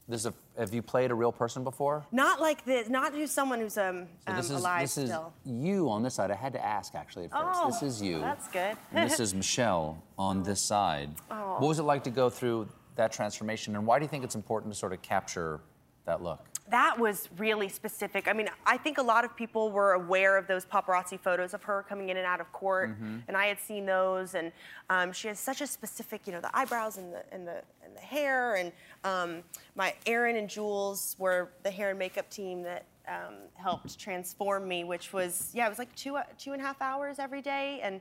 This 0.09 0.21
is 0.21 0.27
a, 0.27 0.35
have 0.61 0.73
you 0.73 0.83
played 0.83 1.11
a 1.11 1.15
real 1.17 1.33
person 1.33 1.65
before? 1.65 2.07
Not 2.13 2.41
like 2.41 2.65
this, 2.65 2.89
not 2.89 3.13
who's 3.13 3.33
someone 3.33 3.59
who's 3.59 3.77
um, 3.77 4.07
So 4.25 4.31
um 4.33 4.37
this 4.37 4.45
is 4.51 4.61
alive 4.61 4.83
this 4.83 4.99
is 4.99 5.09
still. 5.09 5.33
you 5.45 5.91
on 5.91 6.05
this 6.05 6.15
side. 6.15 6.31
I 6.31 6.37
had 6.37 6.53
to 6.53 6.65
ask 6.65 6.95
actually 6.95 7.25
at 7.25 7.33
first. 7.33 7.45
Oh, 7.45 7.67
this 7.71 7.83
is 7.83 8.01
you. 8.01 8.21
That's 8.21 8.47
good. 8.49 8.77
And 8.93 9.11
this 9.11 9.19
is 9.19 9.35
Michelle 9.35 10.01
on 10.17 10.45
this 10.45 10.61
side. 10.61 11.11
Oh. 11.29 11.55
What 11.59 11.67
was 11.69 11.79
it 11.81 11.83
like 11.83 12.05
to 12.05 12.11
go 12.11 12.31
through 12.31 12.69
that 12.95 13.11
transformation, 13.13 13.75
and 13.75 13.85
why 13.85 13.99
do 13.99 14.05
you 14.05 14.09
think 14.09 14.23
it's 14.23 14.37
important 14.37 14.73
to 14.73 14.79
sort 14.79 14.93
of 14.93 15.03
capture 15.03 15.61
that 16.05 16.23
look? 16.23 16.47
That 16.71 16.99
was 16.99 17.29
really 17.39 17.69
specific. 17.69 18.27
I 18.27 18.33
mean, 18.33 18.49
I 18.67 18.77
think 18.77 18.99
a 18.99 19.03
lot 19.03 19.25
of 19.25 19.37
people 19.37 19.71
were 19.71 19.93
aware 19.93 20.37
of 20.37 20.47
those 20.49 20.65
paparazzi 20.67 21.19
photos 21.21 21.55
of 21.55 21.63
her 21.63 21.85
coming 21.89 22.09
in 22.09 22.17
and 22.17 22.27
out 22.27 22.41
of 22.41 22.51
court, 22.53 22.91
Mhm. 23.01 23.23
and 23.29 23.37
I 23.37 23.47
had 23.47 23.61
seen 23.61 23.87
those. 23.87 24.35
And 24.35 24.53
um, 24.91 25.13
she 25.13 25.29
has 25.29 25.39
such 25.39 25.61
a 25.61 25.67
specific, 25.67 26.27
you 26.27 26.33
know, 26.33 26.41
the 26.41 26.57
eyebrows 26.57 26.97
and 26.99 27.13
the 27.13 27.23
and 27.33 27.47
the 27.47 27.63
and 27.85 27.95
the 27.95 28.01
hair. 28.01 28.57
And 28.57 28.73
um, 29.05 29.45
my 29.77 29.95
Erin 30.07 30.37
and 30.37 30.49
Jules 30.51 31.15
were 31.19 31.51
the 31.63 31.71
hair 31.71 31.91
and 31.91 31.99
makeup 31.99 32.29
team 32.31 32.63
that 32.65 32.85
um, 33.07 33.35
helped 33.55 33.97
transform 33.99 34.67
me, 34.67 34.83
which 34.83 35.13
was 35.13 35.51
yeah, 35.55 35.67
it 35.67 35.69
was 35.69 35.79
like 35.79 35.95
two 35.95 36.19
two 36.39 36.53
and 36.53 36.61
a 36.61 36.65
half 36.65 36.83
hours 36.83 37.21
every 37.21 37.43
day, 37.43 37.81
and 37.83 38.01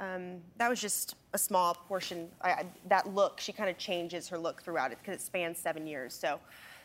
um, 0.00 0.40
that 0.56 0.68
was 0.70 0.80
just 0.80 1.16
a 1.34 1.38
small 1.38 1.74
portion. 1.74 2.30
I, 2.40 2.50
I, 2.50 2.66
that 2.88 3.14
look, 3.14 3.40
she 3.40 3.52
kind 3.52 3.68
of 3.68 3.76
changes 3.76 4.28
her 4.28 4.38
look 4.38 4.62
throughout 4.62 4.92
it 4.92 4.98
because 5.02 5.20
it 5.20 5.24
spans 5.24 5.58
seven 5.58 5.86
years. 5.86 6.14
So 6.14 6.38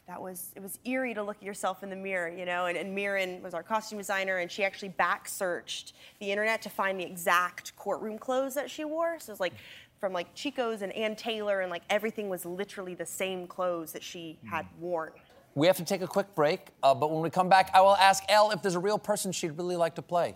that 0.08 0.22
was 0.22 0.52
it 0.56 0.62
was 0.62 0.80
eerie 0.86 1.14
to 1.14 1.24
look 1.24 1.38
at 1.38 1.44
yourself 1.44 1.84
in 1.84 1.90
the 1.90 1.96
mirror, 1.96 2.30
you 2.30 2.46
know. 2.46 2.66
And, 2.66 2.78
and 2.78 2.94
Mirren 2.94 3.42
was 3.42 3.54
our 3.54 3.64
costume 3.64 3.98
designer, 3.98 4.38
and 4.38 4.52
she 4.52 4.64
actually 4.64 4.90
back 4.90 5.28
searched 5.28 5.94
the 6.20 6.32
internet 6.32 6.62
to 6.64 6.70
find 6.70 7.00
the 7.00 7.06
exact 7.06 7.76
courtroom 7.76 8.18
clothes 8.18 8.54
that 8.56 8.70
she 8.70 8.84
wore. 8.84 9.20
So 9.20 9.32
it 9.32 9.34
was 9.34 9.40
like 9.40 9.54
from 10.00 10.14
like 10.14 10.34
Chico's 10.34 10.82
and 10.82 10.92
Ann 10.94 11.16
Taylor, 11.16 11.62
and 11.62 11.72
like 11.72 11.84
everything 11.90 12.30
was 12.30 12.46
literally 12.46 12.96
the 12.96 13.06
same 13.06 13.48
clothes 13.48 13.92
that 13.94 14.04
she 14.04 14.40
had 14.50 14.66
worn. 14.80 15.12
We 15.54 15.68
have 15.68 15.78
to 15.78 15.86
take 15.86 16.02
a 16.02 16.08
quick 16.08 16.34
break, 16.34 16.68
uh, 16.82 16.96
but 16.96 17.12
when 17.12 17.22
we 17.22 17.30
come 17.30 17.50
back, 17.50 17.72
I 17.74 17.82
will 17.82 17.96
ask 17.98 18.24
Elle 18.30 18.52
if 18.52 18.62
there's 18.62 18.76
a 18.76 18.80
real 18.80 18.98
person 18.98 19.32
she'd 19.32 19.58
really 19.58 19.76
like 19.76 19.96
to 19.96 20.02
play. 20.02 20.36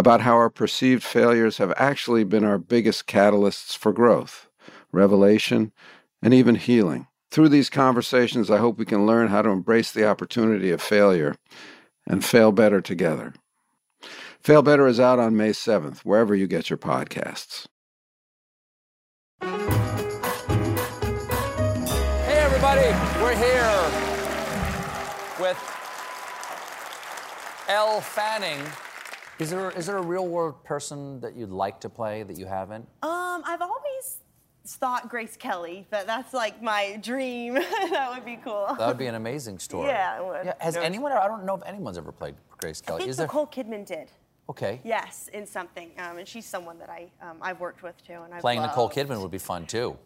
about 0.00 0.22
how 0.22 0.32
our 0.32 0.48
perceived 0.48 1.02
failures 1.02 1.58
have 1.58 1.74
actually 1.76 2.24
been 2.24 2.42
our 2.42 2.56
biggest 2.56 3.06
catalysts 3.06 3.76
for 3.76 3.92
growth, 3.92 4.48
revelation, 4.92 5.72
and 6.22 6.32
even 6.32 6.54
healing. 6.54 7.06
Through 7.30 7.50
these 7.50 7.68
conversations, 7.68 8.50
I 8.50 8.56
hope 8.56 8.78
we 8.78 8.86
can 8.86 9.04
learn 9.04 9.28
how 9.28 9.42
to 9.42 9.50
embrace 9.50 9.92
the 9.92 10.08
opportunity 10.08 10.70
of 10.70 10.80
failure 10.80 11.36
and 12.06 12.24
fail 12.24 12.50
better 12.50 12.80
together. 12.80 13.34
Fail 14.40 14.62
Better 14.62 14.86
is 14.86 14.98
out 14.98 15.18
on 15.18 15.36
May 15.36 15.50
7th, 15.50 15.98
wherever 15.98 16.34
you 16.34 16.46
get 16.46 16.70
your 16.70 16.78
podcasts. 16.78 17.66
Hey, 19.42 19.58
everybody, 22.38 22.88
we're 23.22 23.36
here 23.36 23.90
with 25.38 25.58
Elle 27.68 28.00
Fanning. 28.00 28.64
Is 29.40 29.48
there, 29.48 29.70
is 29.70 29.86
there 29.86 29.96
a 29.96 30.02
real 30.02 30.28
world 30.28 30.62
person 30.64 31.18
that 31.20 31.34
you'd 31.34 31.48
like 31.48 31.80
to 31.80 31.88
play 31.88 32.22
that 32.24 32.36
you 32.38 32.44
haven't? 32.44 32.86
Um, 33.02 33.42
I've 33.46 33.62
always 33.62 34.18
thought 34.66 35.08
Grace 35.08 35.34
Kelly, 35.34 35.86
but 35.90 36.06
that's 36.06 36.34
like 36.34 36.62
my 36.62 36.98
dream. 37.02 37.54
that 37.90 38.10
would 38.14 38.26
be 38.26 38.36
cool. 38.36 38.66
That 38.78 38.86
would 38.86 38.98
be 38.98 39.06
an 39.06 39.14
amazing 39.14 39.58
story. 39.58 39.88
Yeah, 39.88 40.18
it 40.20 40.26
would. 40.26 40.44
Yeah, 40.44 40.54
has 40.58 40.74
No. 40.74 40.82
anyone, 40.82 41.12
I 41.12 41.26
don't 41.26 41.46
know 41.46 41.54
if 41.56 41.62
anyone's 41.64 41.96
ever 41.96 42.12
played 42.12 42.34
Grace 42.58 42.82
Kelly. 42.82 42.96
I 42.96 42.98
think 42.98 43.10
Is 43.10 43.16
there? 43.16 43.26
Nicole 43.26 43.46
Kidman 43.46 43.86
did. 43.86 44.10
Okay. 44.50 44.80
Yes, 44.84 45.30
in 45.32 45.46
something, 45.46 45.90
um, 45.98 46.18
and 46.18 46.28
she's 46.28 46.44
someone 46.44 46.78
that 46.80 46.90
I 46.90 47.08
um, 47.22 47.38
I've 47.40 47.60
worked 47.60 47.82
with 47.82 47.96
too, 48.04 48.20
and 48.24 48.34
I've 48.34 48.40
Playing 48.40 48.60
Nicole. 48.62 48.90
Kidman 48.90 49.22
would 49.22 49.30
be 49.30 49.38
fun 49.38 49.64
too. 49.64 49.96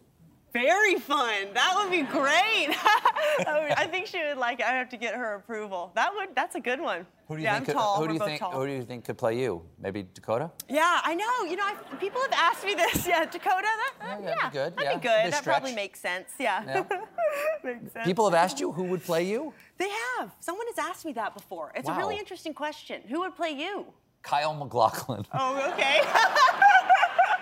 Very 0.55 0.95
fun. 0.99 1.47
That 1.53 1.73
would 1.75 1.91
be 1.91 2.03
great. 2.03 2.69
I 3.77 3.87
think 3.91 4.07
she 4.07 4.23
would 4.23 4.37
like 4.37 4.61
it. 4.61 4.65
I 4.65 4.71
have 4.71 4.87
to 4.87 4.97
get 4.97 5.13
her 5.13 5.35
approval. 5.35 5.91
That 5.95 6.15
would. 6.15 6.29
That's 6.33 6.55
a 6.55 6.61
good 6.61 6.79
one. 6.79 7.05
Who 7.27 7.35
do 7.35 7.41
you 7.41 7.43
yeah, 7.43 7.55
think? 7.55 7.63
I'm 7.63 7.65
could, 7.65 7.73
tall. 7.73 7.95
Who 7.95 8.01
We're 8.03 8.07
do 8.07 8.13
you 8.13 8.19
both 8.19 8.27
think? 8.29 8.39
tall. 8.39 8.51
Who 8.53 8.65
do 8.65 8.71
you 8.71 8.83
think 8.83 9.03
could 9.03 9.17
play 9.17 9.37
you? 9.37 9.63
Maybe 9.81 10.05
Dakota. 10.13 10.49
Yeah, 10.69 11.01
I 11.03 11.13
know. 11.13 11.49
You 11.49 11.57
know, 11.57 11.65
I, 11.65 11.75
people 11.97 12.21
have 12.21 12.31
asked 12.31 12.63
me 12.63 12.73
this. 12.73 13.05
Yeah, 13.15 13.25
Dakota. 13.25 13.67
That, 13.67 13.93
uh, 13.99 14.21
that'd 14.21 14.25
be 14.25 14.57
good, 14.57 14.75
That'd 14.77 14.83
yeah. 14.83 14.95
be 14.95 15.01
good. 15.01 15.33
That 15.33 15.43
probably 15.43 15.75
makes 15.75 15.99
sense. 15.99 16.29
Yeah. 16.39 16.63
Yeah. 16.65 16.83
makes 17.65 17.91
sense. 17.91 18.05
People 18.05 18.29
have 18.29 18.35
asked 18.35 18.61
you 18.61 18.71
who 18.71 18.83
would 18.83 19.03
play 19.03 19.23
you. 19.27 19.53
They 19.77 19.89
have. 19.89 20.31
Someone 20.39 20.67
has 20.67 20.77
asked 20.79 21.03
me 21.03 21.11
that 21.13 21.33
before. 21.33 21.73
It's 21.75 21.89
a 21.89 21.93
really 21.95 22.17
interesting 22.17 22.53
question. 22.53 23.01
Who 23.09 23.19
would 23.19 23.35
play 23.35 23.51
you? 23.51 23.87
Kyle 24.21 24.53
MacLachlan. 24.53 25.25
Oh, 25.33 25.71
okay. 25.73 25.99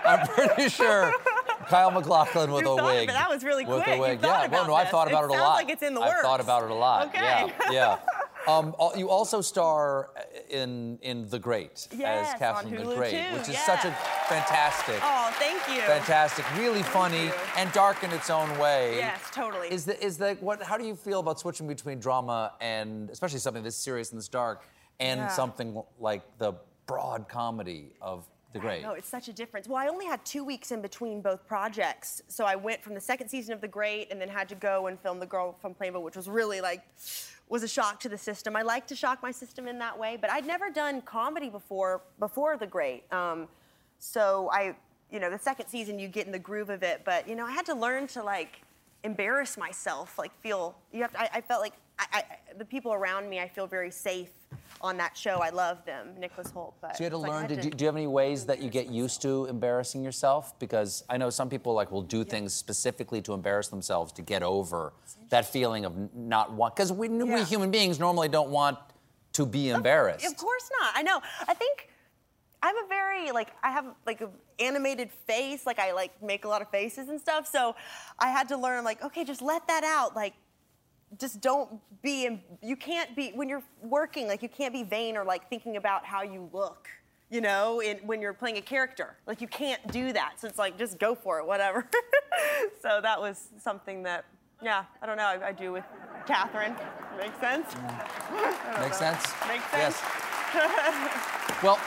I'm 0.03 0.27
pretty 0.27 0.69
sure 0.69 1.13
Kyle 1.73 1.89
MacLachlan 1.91 2.51
with 2.51 2.63
You 2.65 2.69
a 2.77 2.85
wig. 2.85 3.09
it. 3.09 3.13
That 3.13 3.29
was 3.31 3.43
really 3.43 3.65
with 3.65 3.83
quick. 3.83 3.97
a 3.97 3.99
wig. 3.99 4.19
yeah. 4.21 4.47
well, 4.47 4.67
no, 4.67 4.75
I've 4.75 4.89
thought 4.89 5.07
about 5.07 5.23
It 5.23 5.27
it, 5.27 5.29
a 5.31 5.33
sounds 5.33 5.41
lot. 5.41 5.53
like 5.55 5.69
it's 5.69 5.81
in 5.81 5.95
the 5.95 6.01
works. 6.01 6.13
I've 6.17 6.21
thought 6.21 6.39
about 6.39 6.63
it 6.65 6.69
a 6.69 6.73
lot. 6.75 7.07
Okay. 7.07 7.21
Yeah. 7.21 7.49
Yeah. 7.71 7.97
Um, 8.45 8.75
you 8.97 9.09
also 9.09 9.39
star 9.41 10.09
in 10.49 10.99
in 11.01 11.27
The 11.29 11.39
Great 11.39 11.87
Yes, 11.95 12.33
as 12.33 12.39
Catherine 12.39 12.75
the 12.75 12.93
Great, 12.93 13.11
too, 13.11 13.33
which 13.37 13.47
is 13.47 13.53
yeah. 13.55 13.65
such 13.65 13.85
a 13.85 13.91
fantastic, 14.27 14.99
Oh, 15.01 15.31
thank 15.39 15.61
you. 15.73 15.81
fantastic, 15.83 16.43
really 16.57 16.83
funny 16.83 17.31
and 17.57 17.71
dark 17.71 18.03
in 18.03 18.11
its 18.11 18.29
own 18.29 18.49
way. 18.59 18.97
Yes, 18.97 19.21
totally. 19.33 19.69
Is 19.69 19.85
the 19.85 19.95
is 20.03 20.17
the 20.17 20.35
what? 20.41 20.61
How 20.61 20.77
do 20.77 20.85
you 20.85 20.93
feel 20.95 21.21
about 21.21 21.39
switching 21.39 21.67
between 21.67 21.99
drama 21.99 22.51
and 22.59 23.09
especially 23.09 23.39
something 23.39 23.63
this 23.63 23.77
serious 23.77 24.11
and 24.11 24.19
this 24.19 24.27
dark, 24.27 24.67
and 24.99 25.21
Yeah. 25.21 25.27
something 25.29 25.81
like 25.97 26.23
the 26.37 26.51
broad 26.85 27.29
comedy 27.29 27.93
of 28.01 28.27
The 28.53 28.59
Great? 28.59 28.83
No, 28.83 28.91
it's 28.91 29.09
such 29.09 29.27
a 29.27 29.33
difference. 29.33 29.67
Well, 29.67 29.77
I 29.77 29.87
only 29.87 30.05
had 30.05 30.23
two 30.23 30.43
weeks 30.43 30.71
in 30.71 30.81
between 30.81 31.21
both 31.21 31.45
projects, 31.47 32.21
so 32.27 32.45
I 32.45 32.55
went 32.55 32.83
from 32.83 32.93
the 32.93 33.01
second 33.01 33.27
season 33.27 33.53
of 33.53 33.61
The 33.61 33.67
Great 33.67 34.11
and 34.11 34.21
then 34.21 34.29
had 34.29 34.47
to 34.49 34.55
go 34.55 34.87
and 34.87 34.99
film 34.99 35.19
The 35.19 35.25
Girl 35.25 35.57
from 35.59 35.73
Plainville, 35.73 36.03
which 36.03 36.15
was 36.15 36.29
really 36.29 36.61
like 36.61 36.83
was 37.49 37.63
a 37.63 37.67
shock 37.67 37.99
to 37.99 38.09
the 38.09 38.17
system. 38.17 38.55
I 38.55 38.61
like 38.61 38.87
to 38.87 38.95
shock 38.95 39.21
my 39.21 39.31
system 39.31 39.67
in 39.67 39.77
that 39.79 39.97
way, 39.97 40.17
but 40.19 40.29
I'd 40.29 40.45
never 40.45 40.69
done 40.69 41.01
comedy 41.01 41.49
before 41.49 42.01
before 42.19 42.57
The 42.57 42.67
Great. 42.67 43.11
Um, 43.11 43.47
so 43.97 44.49
I, 44.51 44.75
you 45.11 45.19
know, 45.19 45.31
the 45.31 45.39
second 45.39 45.67
season 45.67 45.97
you 45.97 46.07
get 46.07 46.27
in 46.27 46.31
the 46.31 46.39
groove 46.39 46.69
of 46.69 46.83
it, 46.83 47.01
but 47.03 47.27
you 47.27 47.35
know, 47.35 47.45
I 47.45 47.51
had 47.51 47.65
to 47.65 47.75
learn 47.75 48.05
to 48.07 48.23
like 48.23 48.61
embarrass 49.03 49.57
myself, 49.57 50.19
like 50.19 50.31
feel. 50.41 50.75
You 50.91 51.01
have. 51.01 51.11
To, 51.13 51.21
I, 51.21 51.29
I 51.35 51.41
felt 51.41 51.61
like 51.61 51.73
I, 51.97 52.05
I, 52.13 52.23
the 52.57 52.65
people 52.65 52.93
around 52.93 53.29
me. 53.29 53.39
I 53.39 53.47
feel 53.47 53.65
very 53.65 53.91
safe 53.91 54.29
on 54.83 54.97
that 54.97 55.17
show. 55.17 55.39
I 55.39 55.49
love 55.49 55.83
them, 55.85 56.09
Nicholas 56.19 56.51
Hoult. 56.51 56.73
But 56.81 56.97
So 56.97 57.03
you 57.03 57.05
had 57.05 57.11
to 57.11 57.17
like 57.17 57.31
learn. 57.49 57.63
you, 57.63 57.71
do 57.71 57.83
you 57.83 57.87
have 57.87 57.95
any 57.95 58.05
ways 58.07 58.45
that 58.45 58.61
you 58.61 58.69
get 58.69 58.87
used 58.87 59.21
to 59.21 59.45
embarrassing 59.45 60.03
yourself? 60.03 60.59
Because 60.59 61.05
I 61.09 61.17
know 61.17 61.29
some 61.29 61.49
people 61.49 61.73
like 61.73 61.91
will 61.91 62.01
do 62.01 62.23
things 62.23 62.53
specifically 62.53 63.21
to 63.21 63.33
embarrass 63.33 63.69
themselves 63.69 64.11
to 64.13 64.21
get 64.21 64.43
over 64.43 64.93
that 65.29 65.45
feeling 65.45 65.85
of 65.85 66.13
not 66.13 66.51
want. 66.51 66.75
Because 66.75 66.91
we, 66.91 67.07
we 67.07 67.43
human 67.43 67.71
beings 67.71 67.99
normally 67.99 68.27
don't 68.27 68.49
want 68.49 68.77
to 69.33 69.45
be 69.45 69.69
embarrassed. 69.69 70.25
Of 70.25 70.37
course 70.37 70.69
not. 70.81 70.91
I 70.95 71.01
know. 71.01 71.21
I 71.47 71.53
think 71.53 71.89
I'm 72.61 72.75
a 72.77 72.87
very 72.87 73.31
like 73.31 73.49
I 73.63 73.71
have 73.71 73.85
like 74.05 74.21
an 74.21 74.29
animated 74.59 75.11
face. 75.27 75.65
Like 75.65 75.79
I 75.79 75.93
like 75.93 76.21
make 76.21 76.45
a 76.45 76.47
lot 76.47 76.61
of 76.61 76.69
faces 76.69 77.09
and 77.09 77.19
stuff. 77.19 77.47
So 77.47 77.75
I 78.19 78.29
had 78.29 78.49
to 78.49 78.57
learn 78.57 78.83
like 78.83 79.01
okay, 79.03 79.23
just 79.23 79.41
let 79.41 79.65
that 79.67 79.83
out. 79.83 80.15
Like 80.15 80.33
just 81.19 81.41
don't 81.41 81.79
be. 82.01 82.25
In, 82.25 82.41
you 82.61 82.75
can't 82.75 83.15
be 83.15 83.31
when 83.33 83.49
you're 83.49 83.63
working. 83.81 84.27
Like 84.27 84.41
you 84.43 84.49
can't 84.49 84.73
be 84.73 84.83
vain 84.83 85.17
or 85.17 85.23
like 85.23 85.49
thinking 85.49 85.77
about 85.77 86.05
how 86.05 86.21
you 86.23 86.49
look. 86.53 86.87
You 87.29 87.41
know, 87.41 87.79
in, 87.79 87.97
when 88.05 88.21
you're 88.21 88.33
playing 88.33 88.57
a 88.57 88.61
character, 88.61 89.15
like 89.25 89.41
you 89.41 89.47
can't 89.47 89.85
do 89.91 90.13
that. 90.13 90.33
So 90.39 90.47
it's 90.47 90.59
like 90.59 90.77
just 90.77 90.99
go 90.99 91.15
for 91.15 91.39
it, 91.39 91.47
whatever. 91.47 91.87
so 92.81 92.99
that 93.01 93.19
was 93.19 93.47
something 93.57 94.03
that, 94.03 94.25
yeah, 94.61 94.83
I 95.01 95.07
don't 95.07 95.17
know. 95.17 95.23
I, 95.25 95.47
I 95.47 95.51
do 95.51 95.71
with 95.71 95.83
Catherine. 96.27 96.75
Makes 97.17 97.39
sense. 97.39 97.73
Mm. 97.73 98.71
Don't 98.73 98.81
Makes 98.81 99.01
know. 99.01 99.07
sense? 99.13 99.23
Makes 99.47 99.63
Yes. 99.73 99.95
sense. 99.95 100.09
Well, 101.63 101.79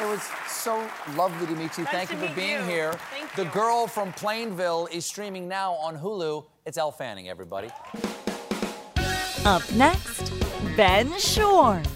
it 0.00 0.06
was 0.08 0.22
so 0.48 0.88
lovely 1.16 1.46
to 1.48 1.52
meet 1.54 1.76
you. 1.76 1.84
Nice 1.84 1.92
Thank 1.92 2.12
you 2.12 2.16
for 2.28 2.34
being 2.34 2.60
you. 2.60 2.64
here. 2.64 2.92
Thank 3.10 3.34
the 3.34 3.44
you. 3.44 3.50
Girl 3.50 3.86
from 3.86 4.12
Plainville 4.14 4.88
is 4.92 5.04
streaming 5.04 5.48
now 5.48 5.72
on 5.74 5.98
Hulu. 5.98 6.46
It's 6.64 6.78
Elle 6.78 6.92
Fanning, 6.92 7.28
everybody. 7.28 7.68
Up 9.44 9.70
next, 9.72 10.32
Ben 10.74 11.12
Schwartz. 11.18 11.90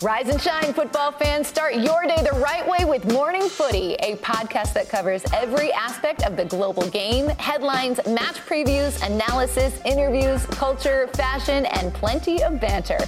Rise 0.00 0.28
and 0.28 0.40
shine, 0.40 0.72
football 0.74 1.10
fans. 1.10 1.48
Start 1.48 1.74
your 1.74 2.02
day 2.04 2.22
the 2.22 2.38
right 2.38 2.64
way 2.68 2.84
with 2.84 3.10
Morning 3.12 3.48
Footy, 3.48 3.94
a 3.94 4.14
podcast 4.16 4.74
that 4.74 4.88
covers 4.88 5.24
every 5.34 5.72
aspect 5.72 6.22
of 6.24 6.36
the 6.36 6.44
global 6.44 6.88
game 6.88 7.28
headlines, 7.30 7.98
match 8.06 8.36
previews, 8.46 9.04
analysis, 9.04 9.80
interviews, 9.84 10.46
culture, 10.46 11.08
fashion, 11.14 11.66
and 11.66 11.92
plenty 11.92 12.44
of 12.44 12.60
banter. 12.60 12.98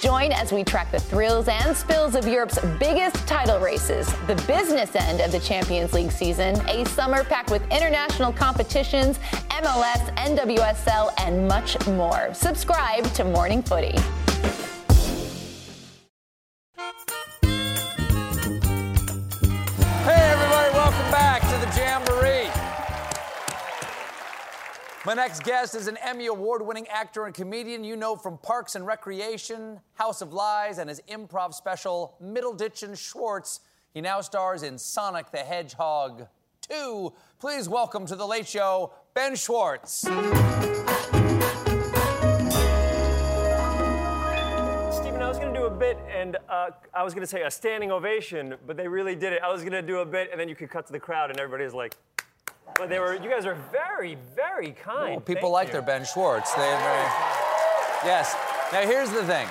Join 0.00 0.30
as 0.32 0.52
we 0.52 0.62
track 0.62 0.92
the 0.92 1.00
thrills 1.00 1.48
and 1.48 1.74
spills 1.74 2.14
of 2.14 2.26
Europe's 2.26 2.58
biggest 2.78 3.16
title 3.26 3.58
races, 3.58 4.06
the 4.26 4.34
business 4.46 4.94
end 4.94 5.20
of 5.20 5.32
the 5.32 5.40
Champions 5.40 5.94
League 5.94 6.12
season, 6.12 6.54
a 6.68 6.84
summer 6.86 7.24
packed 7.24 7.50
with 7.50 7.62
international 7.72 8.32
competitions, 8.32 9.18
MLS, 9.48 10.14
NWSL, 10.16 11.12
and 11.18 11.48
much 11.48 11.84
more. 11.86 12.32
Subscribe 12.34 13.04
to 13.14 13.24
Morning 13.24 13.62
Footy. 13.62 13.96
My 25.06 25.14
next 25.14 25.44
guest 25.44 25.76
is 25.76 25.86
an 25.86 25.96
Emmy 25.98 26.26
Award 26.26 26.66
winning 26.66 26.88
actor 26.88 27.26
and 27.26 27.34
comedian 27.34 27.84
you 27.84 27.94
know 27.94 28.16
from 28.16 28.38
Parks 28.38 28.74
and 28.74 28.84
Recreation, 28.84 29.78
House 29.94 30.20
of 30.20 30.32
Lies, 30.32 30.78
and 30.78 30.88
his 30.88 31.00
improv 31.08 31.54
special, 31.54 32.16
Middleditch 32.20 32.82
and 32.82 32.98
Schwartz. 32.98 33.60
He 33.94 34.00
now 34.00 34.20
stars 34.20 34.64
in 34.64 34.76
Sonic 34.76 35.30
the 35.30 35.38
Hedgehog 35.38 36.26
2. 36.62 37.12
Please 37.38 37.68
welcome 37.68 38.04
to 38.06 38.16
The 38.16 38.26
Late 38.26 38.48
Show, 38.48 38.94
Ben 39.14 39.36
Schwartz. 39.36 39.92
Stephen, 39.92 40.24
I 45.22 45.28
was 45.28 45.38
going 45.38 45.54
to 45.54 45.60
do 45.60 45.66
a 45.66 45.70
bit, 45.70 45.98
and 46.12 46.36
uh, 46.48 46.70
I 46.92 47.04
was 47.04 47.14
going 47.14 47.22
to 47.22 47.30
say 47.30 47.42
a 47.42 47.50
standing 47.52 47.92
ovation, 47.92 48.56
but 48.66 48.76
they 48.76 48.88
really 48.88 49.14
did 49.14 49.32
it. 49.34 49.40
I 49.40 49.52
was 49.52 49.60
going 49.60 49.70
to 49.70 49.82
do 49.82 49.98
a 49.98 50.04
bit, 50.04 50.30
and 50.32 50.40
then 50.40 50.48
you 50.48 50.56
could 50.56 50.70
cut 50.70 50.84
to 50.88 50.92
the 50.92 50.98
crowd, 50.98 51.30
and 51.30 51.38
everybody 51.38 51.62
was 51.62 51.74
like, 51.74 51.94
but 52.78 52.88
they 52.88 52.98
were. 52.98 53.14
You 53.14 53.30
guys 53.30 53.46
are 53.46 53.56
very, 53.72 54.16
very 54.34 54.72
kind. 54.72 55.10
Well, 55.10 55.20
people 55.20 55.42
Thank 55.42 55.52
like 55.52 55.66
you. 55.68 55.72
their 55.72 55.82
Ben 55.82 56.04
Schwartz. 56.04 56.52
They 56.54 56.62
very... 56.62 57.08
Yes. 58.04 58.36
Now 58.72 58.82
here's 58.82 59.10
the 59.10 59.24
thing. 59.24 59.48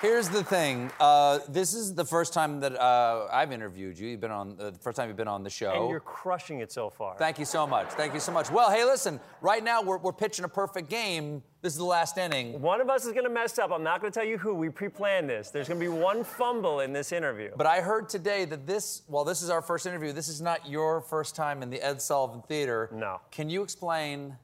Here's 0.00 0.28
the 0.28 0.44
thing. 0.44 0.92
Uh, 1.00 1.40
this 1.48 1.74
is 1.74 1.92
the 1.92 2.04
first 2.04 2.32
time 2.32 2.60
that 2.60 2.80
uh, 2.80 3.26
I've 3.32 3.50
interviewed 3.50 3.98
you. 3.98 4.06
You've 4.10 4.20
been 4.20 4.30
on 4.30 4.56
uh, 4.60 4.70
the 4.70 4.78
first 4.78 4.96
time 4.96 5.08
you've 5.08 5.16
been 5.16 5.26
on 5.26 5.42
the 5.42 5.50
show. 5.50 5.72
And 5.72 5.90
you're 5.90 5.98
crushing 5.98 6.60
it 6.60 6.70
so 6.70 6.88
far. 6.88 7.16
Thank 7.18 7.40
you 7.40 7.44
so 7.44 7.66
much. 7.66 7.88
Thank 7.90 8.14
you 8.14 8.20
so 8.20 8.30
much. 8.30 8.48
Well, 8.48 8.70
hey, 8.70 8.84
listen. 8.84 9.18
Right 9.40 9.64
now 9.64 9.82
we're, 9.82 9.98
we're 9.98 10.12
pitching 10.12 10.44
a 10.44 10.48
perfect 10.48 10.88
game. 10.88 11.42
This 11.62 11.72
is 11.72 11.78
the 11.78 11.84
last 11.84 12.16
inning. 12.16 12.60
One 12.62 12.80
of 12.80 12.88
us 12.88 13.06
is 13.06 13.12
going 13.12 13.24
to 13.24 13.30
mess 13.30 13.58
up. 13.58 13.72
I'm 13.72 13.82
not 13.82 14.00
going 14.00 14.12
to 14.12 14.16
tell 14.16 14.26
you 14.28 14.38
who. 14.38 14.54
We 14.54 14.68
pre-planned 14.68 15.28
this. 15.28 15.50
There's 15.50 15.66
going 15.66 15.80
to 15.80 15.84
be 15.84 15.92
one 15.92 16.22
fumble 16.22 16.78
in 16.78 16.92
this 16.92 17.10
interview. 17.10 17.50
But 17.56 17.66
I 17.66 17.80
heard 17.80 18.08
today 18.08 18.44
that 18.44 18.68
this, 18.68 19.02
well, 19.08 19.24
this 19.24 19.42
is 19.42 19.50
our 19.50 19.62
first 19.62 19.84
interview. 19.84 20.12
This 20.12 20.28
is 20.28 20.40
not 20.40 20.68
your 20.70 21.00
first 21.00 21.34
time 21.34 21.60
in 21.60 21.70
the 21.70 21.80
Ed 21.84 22.00
Sullivan 22.00 22.42
Theater. 22.42 22.88
No. 22.92 23.20
Can 23.32 23.50
you 23.50 23.62
explain 23.64 24.36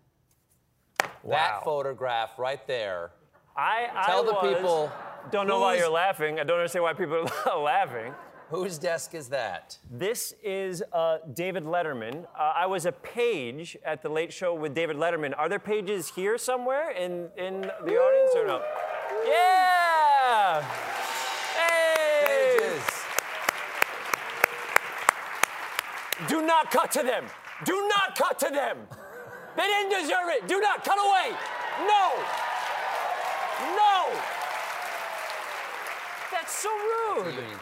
Wow. 1.23 1.31
that 1.37 1.65
photograph 1.65 2.41
right 2.41 2.67
there? 2.67 3.13
I, 3.57 3.87
I 3.95 4.07
Tell 4.07 4.25
the 4.25 4.33
was- 4.33 4.57
people 4.57 4.93
Don't 5.31 5.49
know 5.49 5.61
why 5.61 5.77
you're 5.77 5.91
laughing. 5.91 6.39
I 6.39 6.45
don't 6.45 6.59
understand 6.59 6.83
why 6.83 6.93
people 6.93 7.29
are 7.47 7.59
laughing. 7.63 8.13
Whose 8.51 8.79
desk 8.79 9.15
is 9.15 9.29
that? 9.31 9.79
This 9.91 10.35
is 10.43 10.83
uh, 10.93 11.19
David 11.33 11.65
Letterman. 11.65 12.25
Uh, 12.39 12.53
I 12.55 12.67
was 12.67 12.85
a 12.85 12.93
page 12.93 13.77
at 13.85 14.03
the 14.03 14.09
Late 14.09 14.33
Show 14.33 14.55
with 14.55 14.75
David 14.75 14.97
Letterman. 14.97 15.35
Are 15.37 15.49
there 15.49 15.59
pages 15.59 16.11
here 16.11 16.37
somewhere 16.37 16.91
in, 16.91 17.31
in 17.39 17.63
the 17.63 17.97
audience 17.97 18.31
or 18.37 18.47
no? 18.47 18.63
Yeah! 19.27 20.63
Hey! 21.57 22.59
Pages. 22.59 22.85
Do 26.29 26.43
not 26.47 26.71
cut 26.71 26.93
to 26.93 27.03
them. 27.03 27.25
Do 27.65 27.89
not 27.89 28.17
cut 28.17 28.39
to 28.41 28.51
them. 28.51 28.77
They 29.57 29.63
didn't 29.67 30.03
deserve 30.03 30.29
it. 30.29 30.47
Do 30.47 30.61
not 30.61 30.85
cut 30.85 30.99
away. 30.99 31.37
No. 31.87 32.13
That's 36.45 36.59
so 36.59 36.69
rude. 36.69 37.27
Union 37.35 37.45
thing, 37.51 37.61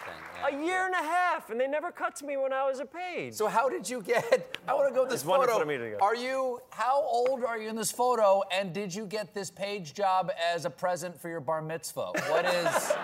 yeah. 0.50 0.58
A 0.58 0.64
year 0.66 0.86
and 0.86 0.94
a 0.94 0.96
half, 0.98 1.50
and 1.50 1.60
they 1.60 1.68
never 1.68 1.92
cut 1.92 2.16
to 2.16 2.26
me 2.26 2.36
when 2.36 2.52
I 2.52 2.66
was 2.66 2.80
a 2.80 2.84
page. 2.84 3.34
So 3.34 3.46
how 3.46 3.68
did 3.68 3.88
you 3.88 4.02
get? 4.02 4.58
I 4.68 4.74
want 4.74 4.88
to 4.88 4.94
go 4.94 5.02
with 5.02 5.10
this 5.10 5.20
It's 5.20 5.28
wonderful 5.28 5.60
photo. 5.60 5.72
to 5.72 5.78
meet. 5.90 5.96
Are 6.02 6.16
you? 6.16 6.60
How 6.70 7.00
old 7.00 7.44
are 7.44 7.58
you 7.58 7.68
in 7.68 7.76
this 7.76 7.92
photo? 7.92 8.42
And 8.52 8.72
did 8.72 8.92
you 8.92 9.06
get 9.06 9.34
this 9.34 9.50
page 9.50 9.94
job 9.94 10.32
as 10.52 10.64
a 10.64 10.70
present 10.70 11.20
for 11.20 11.28
your 11.28 11.38
bar 11.40 11.62
mitzvah? 11.62 12.10
What 12.28 12.44
is? 12.46 12.92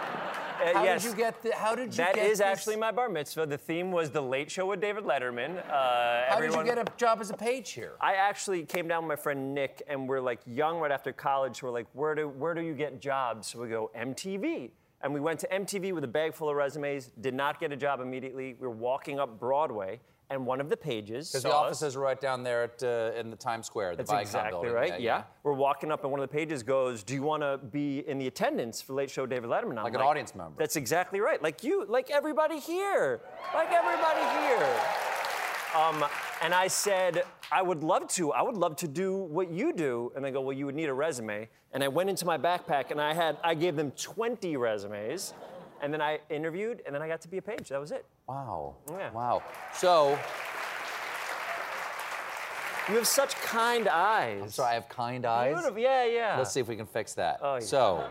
Uh, 0.59 0.73
how 0.75 0.83
yes. 0.83 1.05
did 1.05 1.11
you 1.13 1.17
get? 1.17 1.41
The, 1.41 1.55
how 1.55 1.77
did 1.77 1.93
you 1.93 1.99
That 1.99 2.17
get? 2.17 2.27
is 2.27 2.39
this- 2.39 2.41
actually 2.45 2.75
my 2.75 2.91
bar 2.91 3.09
mitzvah. 3.09 3.47
The 3.47 3.57
theme 3.57 3.93
was 3.93 4.11
the 4.11 4.21
Late 4.21 4.51
Show 4.51 4.67
with 4.67 4.81
David 4.81 5.05
Letterman. 5.05 5.57
Uh, 5.57 5.63
How 5.71 6.27
everyone, 6.35 6.65
did 6.65 6.71
you 6.71 6.75
get 6.75 6.89
a 6.89 6.97
job 6.97 7.21
as 7.21 7.31
a 7.31 7.37
page 7.37 7.71
here? 7.71 7.93
I 8.01 8.15
actually 8.15 8.65
came 8.65 8.89
down 8.89 9.05
with 9.05 9.09
my 9.17 9.23
friend 9.23 9.55
Nick, 9.55 9.83
and 9.87 10.09
we're 10.09 10.19
like 10.21 10.41
young 10.49 10.81
right 10.81 10.91
after 10.91 11.13
college. 11.13 11.61
So 11.61 11.69
We're 11.69 11.73
like, 11.75 11.87
where 11.93 12.17
do 12.17 12.29
where 12.29 12.55
do 12.55 12.63
you 12.63 12.75
get 12.75 13.01
jobs? 13.01 13.47
So 13.47 13.61
we 13.61 13.69
go 13.69 13.93
MTV, 13.97 14.71
and 15.01 15.15
we 15.15 15.21
went 15.21 15.41
to 15.41 15.49
MTV 15.49 15.93
with 15.93 16.05
a 16.05 16.09
bag 16.09 16.35
full 16.35 16.49
of 16.49 16.57
resumes. 16.57 17.11
Did 17.21 17.35
not 17.35 17.61
get 17.61 17.73
a 17.73 17.77
job 17.77 18.01
immediately. 18.01 18.55
We 18.59 18.67
were 18.67 18.75
walking 18.75 19.19
up 19.21 19.39
Broadway, 19.39 20.01
and 20.31 20.45
one 20.45 20.61
of 20.61 20.69
the 20.69 20.77
pages. 20.77 21.31
Because 21.31 21.43
the 21.43 21.49
us. 21.51 21.55
office 21.55 21.83
is 21.83 21.97
right 21.97 22.21
down 22.21 22.43
there 22.43 22.65
at, 22.65 22.83
uh, 22.83 23.19
in 23.19 23.31
the 23.31 23.37
Times 23.37 23.67
Square, 23.67 23.93
the 23.93 23.97
That's 23.99 24.11
Viacom 24.11 24.21
exactly 24.21 24.51
building. 24.51 24.73
right. 24.73 25.01
Yeah, 25.01 25.23
We're 25.43 25.53
walking 25.55 25.91
up, 25.91 26.03
and 26.03 26.11
one 26.11 26.21
of 26.21 26.29
the 26.29 26.35
pages 26.35 26.63
goes, 26.63 27.03
"Do 27.03 27.15
you 27.15 27.23
want 27.23 27.43
to 27.43 27.59
be 27.59 28.01
in 28.07 28.19
the 28.19 28.27
attendance 28.27 28.83
for 28.83 28.93
Late 28.93 29.11
Show 29.11 29.27
David 29.27 29.49
Letterman?" 29.51 29.79
I'm 29.79 29.85
Like 29.85 29.95
an 29.95 30.01
audience 30.01 30.35
member. 30.35 30.55
That's 30.59 30.77
exactly 30.77 31.21
right. 31.21 31.43
Like 31.43 31.65
you, 31.65 31.87
like 31.87 32.11
everybody 32.11 32.59
here, 32.59 33.21
like 33.55 33.73
everybody 33.73 34.21
here. 34.47 34.81
Um, 35.77 36.05
and 36.43 36.55
I 36.55 36.69
said, 36.69 37.23
I 37.53 37.63
would 37.63 37.83
love 37.83 38.09
to. 38.09 38.33
I 38.33 38.43
would 38.43 38.57
love 38.57 38.77
to 38.77 38.89
do 38.89 39.17
what 39.17 39.51
you 39.51 39.73
do. 39.73 40.13
And 40.17 40.25
they 40.25 40.31
go, 40.31 40.41
Well, 40.41 40.57
you 40.57 40.67
would 40.67 40.75
need 40.75 40.89
a 40.89 40.95
resume. 40.95 41.49
And 41.73 41.85
I 41.85 41.89
went 41.89 42.09
into 42.09 42.25
my 42.25 42.39
backpack, 42.39 42.91
and 42.91 43.01
I 43.01 43.13
had, 43.13 43.37
I 43.45 43.55
gave 43.55 43.77
them 43.77 43.91
20 43.93 44.57
resumes, 44.57 45.35
and 45.83 45.93
then 45.93 46.01
I 46.01 46.19
interviewed, 46.31 46.83
and 46.87 46.95
then 46.95 47.03
I 47.03 47.09
got 47.09 47.21
to 47.23 47.29
be 47.29 47.37
a 47.37 47.43
page. 47.43 47.69
That 47.69 47.79
was 47.81 47.91
it. 47.93 48.07
Wow. 48.27 48.77
Yeah. 48.91 49.11
Wow. 49.13 49.43
So 49.75 50.19
You 52.89 52.95
have 52.95 53.07
such 53.07 53.35
kind 53.37 53.87
eyes. 53.87 54.41
I'm 54.43 54.49
sorry, 54.51 54.71
I 54.71 54.75
have 54.75 54.89
kind 54.89 55.27
eyes. 55.27 55.55
Beautiful. 55.55 55.79
Yeah, 55.79 56.07
yeah. 56.07 56.39
Let's 56.39 56.53
see 56.53 56.61
if 56.61 56.69
we 56.69 56.77
can 56.77 56.87
fix 56.87 57.13
that. 57.15 57.39
Oh, 57.43 57.55
yeah. 57.57 57.61
So, 57.61 58.09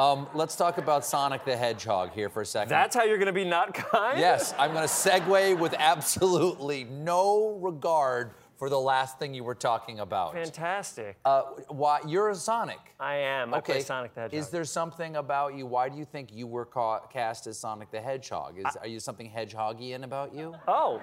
um, 0.00 0.26
let's 0.34 0.56
talk 0.56 0.78
about 0.78 1.04
Sonic 1.04 1.44
the 1.44 1.56
Hedgehog 1.56 2.12
here 2.12 2.30
for 2.30 2.42
a 2.42 2.46
second. 2.46 2.70
That's 2.70 2.96
how 2.96 3.04
you're 3.04 3.18
gonna 3.18 3.32
be 3.32 3.44
not 3.44 3.74
kind? 3.74 4.18
Yes, 4.18 4.54
I'm 4.58 4.72
going 4.72 4.86
to 4.86 4.92
segue 4.92 5.58
with 5.58 5.74
absolutely 5.78 6.84
no 6.84 7.58
regard 7.60 8.32
for 8.56 8.68
the 8.68 8.78
last 8.78 9.18
thing 9.18 9.32
you 9.32 9.42
were 9.42 9.54
talking 9.54 10.00
about. 10.00 10.34
Fantastic. 10.34 11.16
Uh, 11.24 11.42
why 11.68 12.00
you're 12.06 12.28
a 12.28 12.34
Sonic? 12.34 12.78
I 12.98 13.16
am. 13.16 13.54
I 13.54 13.58
okay. 13.58 13.72
play 13.72 13.82
Sonic 13.82 14.14
the 14.14 14.20
Hedgehog. 14.22 14.38
Is 14.38 14.50
there 14.50 14.64
something 14.64 15.16
about 15.16 15.54
you? 15.54 15.66
Why 15.66 15.88
do 15.88 15.96
you 15.96 16.04
think 16.04 16.28
you 16.32 16.46
were 16.46 16.66
ca- 16.66 17.06
cast 17.06 17.46
as 17.46 17.58
Sonic 17.58 17.90
the 17.90 18.00
Hedgehog? 18.00 18.58
Is 18.58 18.76
are 18.76 18.86
you 18.86 19.00
something 19.00 19.30
hedgehoggian 19.30 20.04
about 20.04 20.34
you? 20.34 20.54
Oh, 20.68 21.02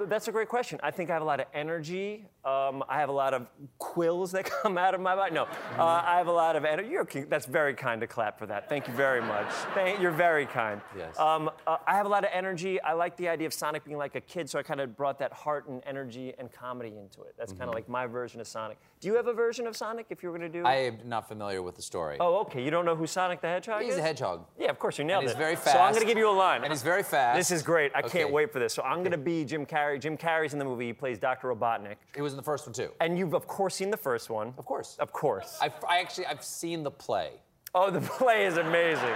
that's 0.00 0.28
a 0.28 0.32
great 0.32 0.48
question. 0.48 0.80
I 0.82 0.90
think 0.90 1.10
I 1.10 1.12
have 1.12 1.22
a 1.22 1.26
lot 1.26 1.40
of 1.40 1.46
energy. 1.54 2.26
Um, 2.44 2.84
I 2.88 2.98
have 3.00 3.08
a 3.08 3.12
lot 3.12 3.32
of 3.34 3.46
quills 3.78 4.32
that 4.32 4.44
come 4.62 4.76
out 4.76 4.94
of 4.94 5.00
my 5.00 5.14
body. 5.16 5.32
No, 5.34 5.44
Mm-hmm. 5.44 5.80
uh, 5.80 6.02
I 6.04 6.16
have 6.18 6.26
a 6.26 6.32
lot 6.32 6.56
of 6.56 6.64
energy. 6.64 6.90
You're, 6.90 7.04
that's 7.28 7.46
very 7.46 7.74
kind 7.74 8.00
to 8.00 8.06
clap 8.06 8.38
for 8.38 8.46
that. 8.46 8.68
Thank 8.68 8.86
you 8.88 8.94
very 8.94 9.20
much. 9.20 9.46
Thank, 9.74 10.00
you're 10.00 10.10
very 10.10 10.46
kind. 10.46 10.80
Yes. 10.96 11.18
Um, 11.18 11.50
uh, 11.66 11.78
I 11.86 11.94
have 11.96 12.06
a 12.06 12.08
lot 12.08 12.24
of 12.24 12.30
energy. 12.32 12.80
I 12.82 12.92
like 12.92 13.16
the 13.16 13.28
idea 13.28 13.46
of 13.46 13.54
Sonic 13.54 13.84
being 13.84 13.96
like 13.98 14.14
a 14.14 14.20
kid, 14.20 14.48
so 14.50 14.58
I 14.58 14.62
kind 14.62 14.80
of 14.80 14.96
brought 14.96 15.18
that 15.20 15.32
heart 15.32 15.68
and 15.68 15.82
energy 15.86 16.32
and 16.38 16.52
comedy 16.52 16.96
into 16.98 17.22
it. 17.22 17.34
That's 17.38 17.52
kind 17.52 17.64
Mhm. 17.64 17.68
of 17.68 17.74
like 17.74 17.88
my 17.88 18.06
version 18.06 18.40
of 18.40 18.46
Sonic. 18.46 18.78
Do 19.00 19.08
you 19.08 19.14
have 19.16 19.26
a 19.26 19.32
version 19.32 19.66
of 19.66 19.76
Sonic 19.76 20.06
if 20.10 20.22
you 20.22 20.30
were 20.30 20.38
going 20.38 20.50
to 20.50 20.58
do? 20.58 20.64
It? 20.64 20.68
I 20.68 20.74
am 20.76 20.98
not 21.04 21.28
familiar 21.28 21.62
with 21.62 21.76
the 21.76 21.82
story. 21.82 22.16
Oh, 22.20 22.38
okay. 22.40 22.62
You 22.62 22.70
don't 22.70 22.84
know 22.84 22.96
who 22.96 23.06
Sonic 23.06 23.40
the 23.40 23.48
Hedgehog 23.48 23.80
He's 23.82 23.90
is? 23.90 23.96
He's 23.96 24.04
a 24.04 24.06
hedgehog. 24.06 24.46
Yeah, 24.58 24.70
of 24.70 24.78
course 24.78 24.98
you 24.98 25.04
nailed 25.04 25.22
And 25.24 25.30
he's 25.30 25.36
it. 25.36 25.38
very 25.38 25.56
So 25.56 25.70
I'm 25.72 25.92
going 25.92 26.02
to 26.02 26.06
give 26.06 26.18
you 26.18 26.30
a 26.30 26.32
line. 26.32 26.62
And 26.62 26.72
he's 26.72 26.82
very 26.82 27.02
fast. 27.02 27.36
This 27.36 27.50
is 27.50 27.62
great. 27.62 27.92
I 27.94 28.00
Okay. 28.00 28.20
can't 28.20 28.32
wait 28.32 28.52
for 28.52 28.58
this. 28.58 28.72
So 28.74 28.82
I'm 28.82 28.98
going 28.98 29.12
to 29.12 29.18
be 29.18 29.44
Jim 29.44 29.66
Carrey. 29.66 30.00
Jim 30.00 30.16
Carrey's 30.16 30.52
in 30.52 30.58
the 30.58 30.64
movie. 30.64 30.86
He 30.86 30.92
plays 30.92 31.18
Dr. 31.18 31.54
Robotnik. 31.54 31.96
He 32.14 32.20
was 32.22 32.33
in 32.34 32.36
the 32.36 32.42
first 32.42 32.66
one 32.66 32.74
too. 32.74 32.90
And 33.00 33.16
you've 33.18 33.32
of 33.34 33.46
course 33.46 33.74
seen 33.76 33.90
the 33.90 33.96
first 33.96 34.28
one. 34.28 34.52
Of 34.58 34.64
course. 34.66 34.96
Of 34.98 35.12
course. 35.12 35.56
I've, 35.62 35.72
I 35.88 36.00
actually 36.00 36.26
I've 36.26 36.42
seen 36.44 36.82
the 36.82 36.90
play. 36.90 37.30
Oh, 37.74 37.90
the 37.90 38.00
play 38.18 38.44
is 38.46 38.56
amazing. 38.56 39.14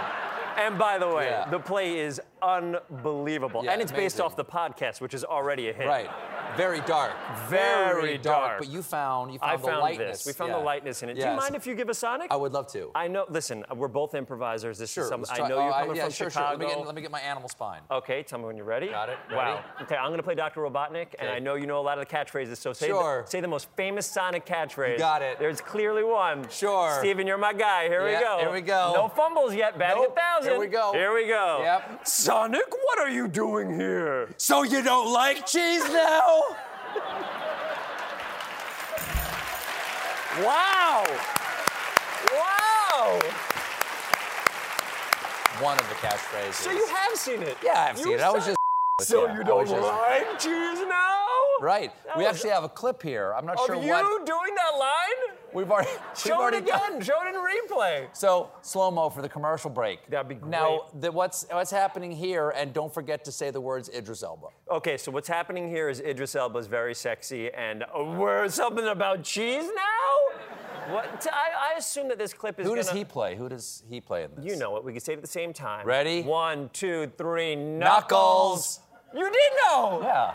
And 0.57 0.77
by 0.77 0.97
the 0.97 1.07
way, 1.07 1.25
Yeah. 1.29 1.49
the 1.49 1.59
play 1.59 1.99
is 1.99 2.19
unbelievable. 2.41 3.61
Yeah, 3.63 3.71
and 3.73 3.81
it's 3.81 3.91
based 3.91 4.19
off 4.19 4.35
the 4.35 4.43
podcast, 4.45 4.99
which 5.01 5.13
is 5.13 5.23
already 5.23 5.69
a 5.69 5.73
hit. 5.73 5.87
Right. 5.87 6.09
Very 6.59 6.81
dark. 6.81 7.13
Very 7.47 8.17
dark. 8.17 8.59
But 8.59 8.67
you 8.67 8.81
found 8.83 9.31
you 9.31 9.39
found 9.39 9.51
I 9.51 9.55
the 9.55 9.63
found 9.67 9.79
lightness. 9.79 10.17
this. 10.19 10.27
We 10.27 10.33
found 10.33 10.51
Yeah. 10.51 10.57
the 10.57 10.63
lightness 10.65 11.01
in 11.03 11.09
it. 11.09 11.13
Do 11.13 11.21
you 11.21 11.27
mind 11.33 11.55
if 11.55 11.65
you 11.65 11.73
give 11.73 11.87
a 11.87 11.93
Sonic? 11.93 12.27
I 12.31 12.35
would 12.35 12.51
love 12.51 12.67
to. 12.73 12.91
I 12.93 13.07
know. 13.07 13.25
Listen, 13.29 13.63
we're 13.75 13.87
both 13.87 14.13
improvisers. 14.13 14.77
This 14.77 14.91
Sure. 14.91 15.03
is 15.03 15.09
some, 15.09 15.23
I 15.29 15.47
know 15.47 15.55
oh, 15.55 15.63
you're 15.63 15.73
I- 15.73 15.79
coming 15.83 15.95
yeah, 15.95 16.03
from 16.03 16.11
sure, 16.11 16.29
Chicago. 16.29 16.49
Sure. 16.49 16.57
Let 16.57 16.59
me, 16.59 16.75
get, 16.75 16.85
let 16.87 16.95
me 16.95 17.01
get 17.01 17.11
my 17.11 17.21
animal 17.21 17.47
spine. 17.47 17.79
Okay, 17.89 18.23
tell 18.23 18.39
me 18.39 18.45
when 18.45 18.57
you're 18.57 18.65
ready. 18.65 18.87
Got 18.89 19.07
it. 19.07 19.17
Wow. 19.31 19.63
Okay, 19.83 19.95
I'm 19.95 20.11
gonna 20.11 20.21
play 20.21 20.35
Dr. 20.35 20.59
Robotnik, 20.61 21.15
and 21.19 21.29
I 21.29 21.39
know 21.39 21.55
you 21.55 21.65
know 21.65 21.79
a 21.79 21.85
lot 21.89 21.97
of 21.97 22.05
the 22.07 22.13
catchphrases. 22.13 22.57
So 22.57 22.73
say 22.73 22.87
Sure. 22.87 23.21
the, 23.23 23.29
say 23.31 23.39
the 23.39 23.47
most 23.47 23.69
famous 23.77 24.05
Sonic 24.05 24.45
catchphrase. 24.45 24.93
You 24.93 24.97
got 24.97 25.21
it. 25.21 25.39
There's 25.39 25.61
clearly 25.61 26.03
one. 26.03 26.47
Sure. 26.49 26.97
Stephen, 26.99 27.25
you're 27.25 27.37
my 27.37 27.53
guy. 27.53 27.87
Here 27.87 28.05
Yeah, 28.05 28.19
we 28.19 28.25
go. 28.25 28.37
here 28.39 28.51
we 28.51 28.61
go. 28.61 28.91
No 28.95 29.07
fumbles 29.07 29.55
yet. 29.55 29.77
Batting 29.79 30.03
Nope. 30.03 30.17
a 30.17 30.19
thousand. 30.19 30.51
Here 30.51 30.59
we 30.59 30.67
go. 30.67 30.91
Here 30.91 31.13
we 31.13 31.25
go. 31.27 31.59
Yep. 31.63 32.05
Sonic, 32.05 32.63
what 32.99 33.07
are 33.07 33.11
you 33.11 33.29
doing 33.29 33.73
here? 33.79 34.27
So 34.35 34.63
you 34.63 34.83
don't 34.83 35.13
like 35.13 35.45
cheese 35.47 35.83
now? 35.85 36.41
Wow. 40.43 41.05
Wow. 42.33 43.19
one 45.61 45.77
of 45.79 45.87
the 45.87 45.95
catchphrases. 45.95 46.53
So 46.55 46.71
you 46.71 46.85
have 46.87 47.17
seen 47.17 47.41
it? 47.41 47.55
Yeah, 47.63 47.87
I've 47.89 47.97
You 47.97 48.03
seen 48.03 48.13
it. 48.15 48.19
I 48.21 48.31
was 48.31 48.45
just. 48.45 48.57
So 49.01 49.25
yeah, 49.27 49.37
you 49.37 49.43
don't 49.45 49.65
just- 49.65 49.81
like 49.81 50.39
cheese 50.39 50.85
now? 50.85 51.25
Right. 51.61 51.93
That 52.05 52.17
we 52.17 52.25
was- 52.25 52.35
actually 52.35 52.49
have 52.49 52.65
a 52.65 52.69
clip 52.69 53.01
here. 53.01 53.33
I'm 53.33 53.45
not 53.45 53.57
Of 53.57 53.65
sure 53.65 53.75
you 53.75 53.81
doing 54.25 54.55
that 54.55 54.77
line? 54.77 55.38
We've 55.53 55.69
already. 55.69 55.89
Show 56.15 56.23
we've 56.25 56.31
it 56.31 56.33
already 56.33 56.57
again. 56.57 56.79
done- 56.91 57.01
Show 57.01 57.15
it 57.25 57.33
in 57.33 57.35
replay. 57.35 58.07
So 58.15 58.51
slow 58.61 58.91
mo 58.91 59.09
for 59.09 59.21
the 59.21 59.29
commercial 59.29 59.69
break. 59.69 60.07
That'd 60.09 60.27
be 60.29 60.35
great. 60.35 60.49
Now, 60.51 60.87
the, 60.99 61.11
what's 61.11 61.45
what's 61.51 61.71
happening 61.71 62.11
here? 62.11 62.49
And 62.51 62.73
don't 62.73 62.93
forget 62.93 63.23
to 63.25 63.31
say 63.31 63.51
the 63.51 63.61
words 63.61 63.89
Idris 63.89 64.23
Elba. 64.23 64.47
Okay, 64.71 64.97
so 64.97 65.11
what's 65.11 65.27
happening 65.27 65.69
here 65.69 65.89
is 65.89 65.99
Idris 65.99 66.35
Elba 66.35 66.59
is 66.59 66.67
very 66.67 66.93
sexy, 66.95 67.51
and 67.53 67.83
uh, 67.83 68.03
we're 68.03 68.47
something 68.49 68.87
about 68.87 69.23
cheese 69.23 69.63
now. 69.75 70.93
What? 70.93 71.27
I, 71.31 71.73
I 71.73 71.77
assume 71.77 72.07
that 72.09 72.17
this 72.17 72.33
clip 72.33 72.59
is. 72.59 72.65
Who 72.67 72.75
does 72.75 72.87
gonna- 72.87 72.99
he 72.99 73.05
play? 73.05 73.35
Who 73.35 73.47
does 73.49 73.83
he 73.89 74.01
play 74.01 74.23
in 74.23 74.31
this? 74.35 74.45
You 74.45 74.55
know 74.57 74.75
it. 74.77 74.83
We 74.83 74.91
can 74.91 75.01
say 75.01 75.13
it 75.13 75.17
at 75.17 75.21
the 75.21 75.27
same 75.27 75.53
time. 75.53 75.85
Ready? 75.85 76.23
One, 76.23 76.69
two, 76.73 77.11
three. 77.17 77.55
Knuckles. 77.55 77.79
Knuckles. 77.99 78.79
You 79.15 79.25
did 79.25 79.51
know. 79.67 80.01
Yeah. 80.03 80.33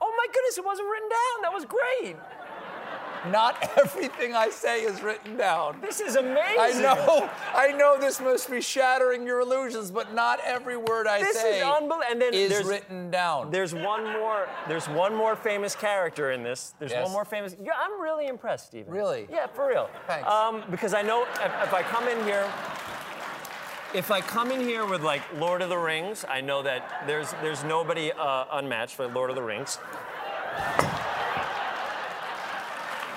Oh 0.00 0.14
my 0.16 0.26
goodness! 0.32 0.58
It 0.58 0.64
wasn't 0.64 0.88
written 0.88 1.08
down. 1.08 1.42
That 1.42 1.52
was 1.54 1.64
great. 1.64 2.16
Not 3.30 3.70
everything 3.78 4.34
I 4.34 4.50
say 4.50 4.82
is 4.82 5.02
written 5.02 5.36
down. 5.36 5.80
This 5.80 6.00
is 6.00 6.16
amazing. 6.16 6.56
I 6.58 6.72
know. 6.80 7.30
I 7.54 7.72
know 7.72 7.98
this 7.98 8.20
must 8.20 8.50
be 8.50 8.60
shattering 8.60 9.26
your 9.26 9.40
illusions, 9.40 9.90
but 9.90 10.14
not 10.14 10.40
every 10.44 10.76
word 10.76 11.06
I 11.06 11.20
This 11.20 11.40
say 11.40 11.58
is 11.58 11.64
unbelievable. 11.64 12.02
And 12.10 12.20
then 12.20 12.34
is 12.34 12.50
there's, 12.50 12.66
written 12.66 13.10
down. 13.10 13.50
There's 13.50 13.74
one 13.74 14.04
more. 14.12 14.48
There's 14.68 14.88
one 14.88 15.14
more 15.14 15.36
famous 15.36 15.74
character 15.74 16.32
in 16.32 16.42
this. 16.42 16.74
There's 16.78 16.92
Yes. 16.92 17.04
one 17.04 17.12
more 17.12 17.24
famous. 17.24 17.56
Yeah, 17.62 17.72
I'm 17.78 18.00
really 18.00 18.26
impressed, 18.26 18.66
Stephen. 18.66 18.92
Really? 18.92 19.26
Yeah, 19.30 19.46
for 19.48 19.68
real. 19.68 19.88
Thanks. 20.06 20.28
Um, 20.28 20.62
because 20.70 20.94
I 20.94 21.02
know 21.02 21.22
if, 21.24 21.52
if 21.62 21.74
I 21.74 21.82
come 21.82 22.08
in 22.08 22.22
here. 22.24 22.50
If 23.94 24.10
I 24.10 24.20
come 24.20 24.50
in 24.50 24.60
here 24.60 24.84
with 24.84 25.02
like 25.02 25.22
Lord 25.38 25.62
of 25.62 25.68
the 25.70 25.78
Rings, 25.78 26.24
I 26.28 26.40
know 26.40 26.60
that 26.62 27.04
there's 27.06 27.32
there's 27.40 27.64
nobody 27.64 28.12
uh, 28.12 28.44
unmatched 28.52 28.94
for 28.96 29.06
Lord 29.06 29.30
of 29.30 29.36
the 29.36 29.42
Rings. 29.42 29.78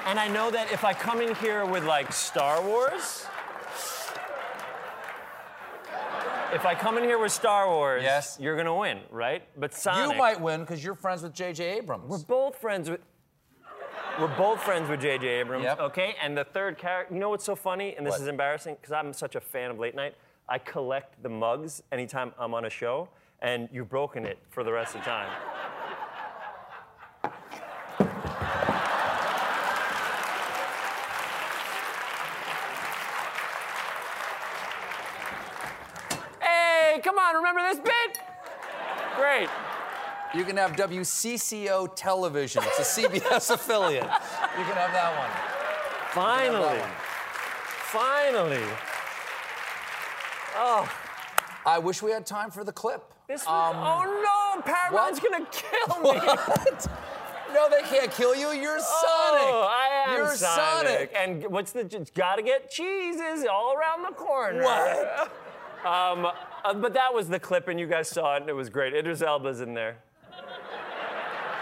And 0.09 0.19
I 0.19 0.27
know 0.27 0.49
that 0.49 0.71
if 0.71 0.83
I 0.83 0.91
come 0.93 1.21
in 1.21 1.35
here 1.35 1.65
with 1.65 1.85
like 1.85 2.11
Star 2.11 2.63
Wars, 2.63 3.27
if 6.51 6.65
I 6.65 6.73
come 6.73 6.97
in 6.97 7.03
here 7.03 7.19
with 7.19 7.31
Star 7.31 7.67
Wars, 7.69 8.01
Yes. 8.01 8.35
you're 8.41 8.57
gonna 8.57 8.75
win, 8.75 9.01
right? 9.11 9.43
But 9.55 9.71
Sonic, 9.75 10.13
you 10.13 10.17
might 10.17 10.41
win 10.41 10.61
because 10.61 10.83
you're 10.83 10.95
friends 10.95 11.21
with 11.21 11.33
J.J. 11.35 11.77
Abrams. 11.77 12.09
we're 12.09 12.17
both 12.25 12.55
friends 12.55 12.89
with. 12.89 13.01
We're 14.19 14.35
both 14.35 14.63
friends 14.63 14.89
with 14.89 14.99
J.J. 14.99 15.27
Abrams, 15.27 15.63
Yep. 15.65 15.79
okay? 15.79 16.15
And 16.23 16.35
the 16.35 16.43
third 16.43 16.79
character, 16.79 17.13
you 17.13 17.19
know 17.19 17.29
what's 17.29 17.45
so 17.45 17.55
funny, 17.55 17.95
and 17.95 18.03
this 18.05 18.13
What? 18.13 18.21
is 18.21 18.27
embarrassing, 18.27 18.77
because 18.81 18.91
I'm 18.91 19.13
such 19.13 19.35
a 19.35 19.39
fan 19.39 19.69
of 19.69 19.77
late 19.77 19.93
night. 19.93 20.15
I 20.49 20.57
collect 20.57 21.21
the 21.21 21.29
mugs 21.29 21.83
anytime 21.91 22.33
I'm 22.39 22.55
on 22.55 22.65
a 22.65 22.69
show, 22.71 23.09
and 23.43 23.69
you've 23.71 23.87
broken 23.89 24.25
it 24.25 24.39
for 24.49 24.63
the 24.63 24.71
rest 24.73 24.95
of 24.95 25.01
the 25.01 25.05
time. 25.05 25.29
Hey, 36.99 37.03
come 37.03 37.17
on, 37.17 37.33
remember 37.33 37.61
this 37.61 37.79
bit? 37.79 38.19
Great. 39.15 39.47
You 40.35 40.43
can 40.43 40.57
have 40.57 40.73
WCCO 40.75 41.95
television. 41.95 42.61
It's 42.65 42.97
a 42.97 43.01
CBS 43.01 43.51
affiliate. 43.53 44.03
You 44.03 44.65
can 44.65 44.75
have 44.75 44.91
that 44.91 45.17
one. 45.17 45.29
Finally. 46.11 46.77
one. 46.77 46.89
Finally. 47.85 48.63
Oh, 50.57 50.91
I 51.65 51.79
wish 51.79 52.01
we 52.03 52.11
had 52.11 52.25
time 52.25 52.51
for 52.51 52.65
the 52.65 52.73
clip. 52.73 53.01
this 53.29 53.47
Um, 53.47 53.77
oh 53.77 54.57
no, 54.57 54.61
Paramount's 54.61 55.21
what? 55.21 55.31
gonna 55.31 55.47
kill 55.51 56.01
me. 56.01 56.19
What? 56.19 56.87
No, 57.51 57.67
they 57.67 57.81
can't 57.81 58.11
kill 58.11 58.35
you. 58.35 58.51
You're 58.51 58.77
Sonic. 58.77 59.41
Oh, 59.41 59.67
I 59.67 60.11
am 60.11 60.17
You're 60.17 60.35
Sonic. 60.35 61.11
And 61.17 61.47
what's 61.47 61.71
the? 61.71 61.79
It's 61.79 62.11
gotta 62.11 62.43
get 62.43 62.69
cheeses 62.69 63.43
all 63.51 63.73
around 63.73 64.03
the 64.03 64.13
corner. 64.13 64.61
What? 64.61 65.31
Um, 65.83 66.27
uh, 66.65 66.73
but 66.73 66.93
that 66.93 67.13
was 67.13 67.27
the 67.29 67.39
clip, 67.39 67.67
and 67.67 67.79
you 67.79 67.87
guys 67.87 68.07
saw 68.09 68.35
it, 68.35 68.41
and 68.41 68.49
it 68.49 68.53
was 68.53 68.69
great. 68.69 68.93
Idris 68.93 69.21
Elba's 69.21 69.61
in 69.61 69.73
there 69.73 69.97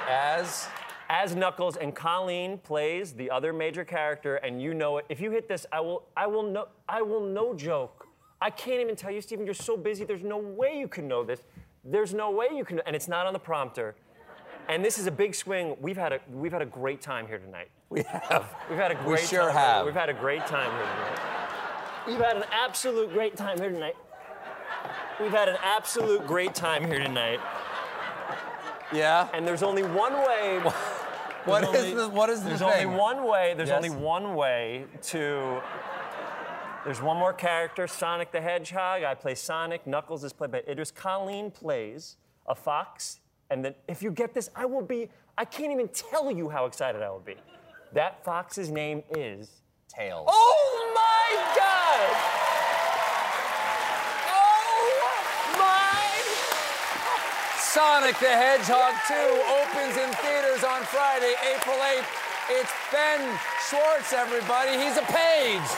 As 0.09 0.67
as 1.09 1.35
Knuckles, 1.35 1.77
and 1.77 1.95
Colleen 1.95 2.57
plays 2.57 3.13
the 3.13 3.31
other 3.31 3.53
major 3.53 3.85
character, 3.85 4.35
and 4.37 4.61
you 4.61 4.73
know 4.73 4.97
it. 4.97 5.05
If 5.07 5.21
you 5.21 5.31
hit 5.31 5.47
this, 5.47 5.65
I 5.71 5.79
will, 5.79 6.03
I 6.17 6.27
will 6.27 6.43
no, 6.43 6.67
I 6.89 7.01
will 7.01 7.21
no 7.25 7.53
joke. 7.53 8.07
I 8.41 8.49
can't 8.49 8.81
even 8.81 8.95
tell 8.95 9.11
you, 9.11 9.21
Stephen. 9.21 9.45
You're 9.45 9.53
so 9.53 9.77
busy. 9.77 10.03
There's 10.03 10.23
no 10.23 10.37
way 10.37 10.77
you 10.77 10.87
can 10.87 11.07
know 11.07 11.23
this. 11.23 11.41
There's 11.85 12.13
no 12.13 12.29
way 12.31 12.47
you 12.53 12.65
can, 12.65 12.81
and 12.85 12.95
it's 12.95 13.07
not 13.07 13.25
on 13.25 13.33
the 13.33 13.39
prompter. 13.39 13.95
And 14.69 14.83
this 14.83 14.97
is 14.99 15.07
a 15.07 15.11
big 15.11 15.33
swing. 15.33 15.77
We've 15.79 15.95
had 15.95 16.11
a, 16.11 16.19
we've 16.29 16.51
had 16.51 16.61
a 16.61 16.65
great 16.65 16.99
time 17.01 17.25
here 17.25 17.37
tonight. 17.39 17.69
we 17.89 18.03
have. 18.03 18.53
We've 18.69 18.77
had 18.77 18.91
a 18.91 18.95
We 18.95 19.03
great 19.15 19.27
sure 19.27 19.43
time. 19.43 19.53
have. 19.53 19.85
We've 19.85 19.95
had 19.95 20.09
a 20.09 20.13
great 20.13 20.45
time 20.45 20.69
here 20.71 20.81
tonight. 20.81 21.19
We've 22.05 22.17
had 22.17 22.35
an 22.37 22.43
absolute 22.51 23.13
great 23.13 23.37
time 23.37 23.59
here 23.59 23.69
tonight. 23.71 23.95
We've 25.19 25.31
had 25.31 25.49
an 25.49 25.57
absolute 25.63 26.25
great 26.27 26.53
time 26.53 26.85
here 26.85 26.99
tonight. 26.99 27.39
Yeah. 28.93 29.27
And 29.33 29.47
there's 29.47 29.63
only 29.63 29.83
one 29.83 30.13
way. 30.13 30.61
What 31.45 31.63
is 31.73 31.95
the- 31.95 32.09
what 32.09 32.29
is 32.29 32.41
the 32.43 32.49
There's 32.49 32.59
thing? 32.59 32.69
only 32.69 32.85
one 32.97 33.23
way. 33.23 33.53
There's 33.55 33.69
Yes. 33.69 33.77
only 33.77 33.89
one 33.89 34.35
way 34.35 34.83
to. 35.03 35.61
There's 36.83 37.01
one 37.01 37.15
more 37.15 37.31
character, 37.31 37.87
Sonic 37.87 38.33
the 38.33 38.41
Hedgehog. 38.41 39.03
I 39.03 39.15
play 39.15 39.33
Sonic. 39.33 39.87
Knuckles 39.87 40.25
is 40.25 40.33
played 40.33 40.51
by 40.51 40.61
Idris. 40.67 40.91
Colleen 40.91 41.49
plays 41.51 42.17
a 42.47 42.53
fox. 42.55 43.21
And 43.49 43.63
then, 43.63 43.75
if 43.87 44.03
you 44.03 44.11
get 44.11 44.33
this, 44.33 44.49
I 44.57 44.65
will 44.65 44.81
be. 44.81 45.09
I 45.37 45.45
can't 45.45 45.71
even 45.71 45.87
tell 45.87 46.29
you 46.29 46.49
how 46.49 46.65
excited 46.65 47.01
I 47.01 47.09
will 47.11 47.21
be. 47.21 47.35
That 47.93 48.25
fox's 48.25 48.69
name 48.69 49.03
is. 49.11 49.49
Tails. 49.87 50.27
Oh 50.29 50.91
my 50.93 51.55
God! 51.55 52.09
Oh 54.27 55.57
my! 55.57 56.03
Sonic 57.73 58.17
the 58.19 58.27
Hedgehog 58.27 58.95
2 59.09 59.13
opens 59.59 59.97
in 59.97 60.09
theaters 60.23 60.63
on 60.63 60.83
Friday, 60.83 61.33
April 61.53 61.75
8th. 61.75 62.07
It's 62.49 62.71
Ben 62.93 63.37
Schwartz, 63.69 64.13
everybody. 64.13 64.77
He's 64.77 64.95
a 64.95 65.01
page. 65.01 65.69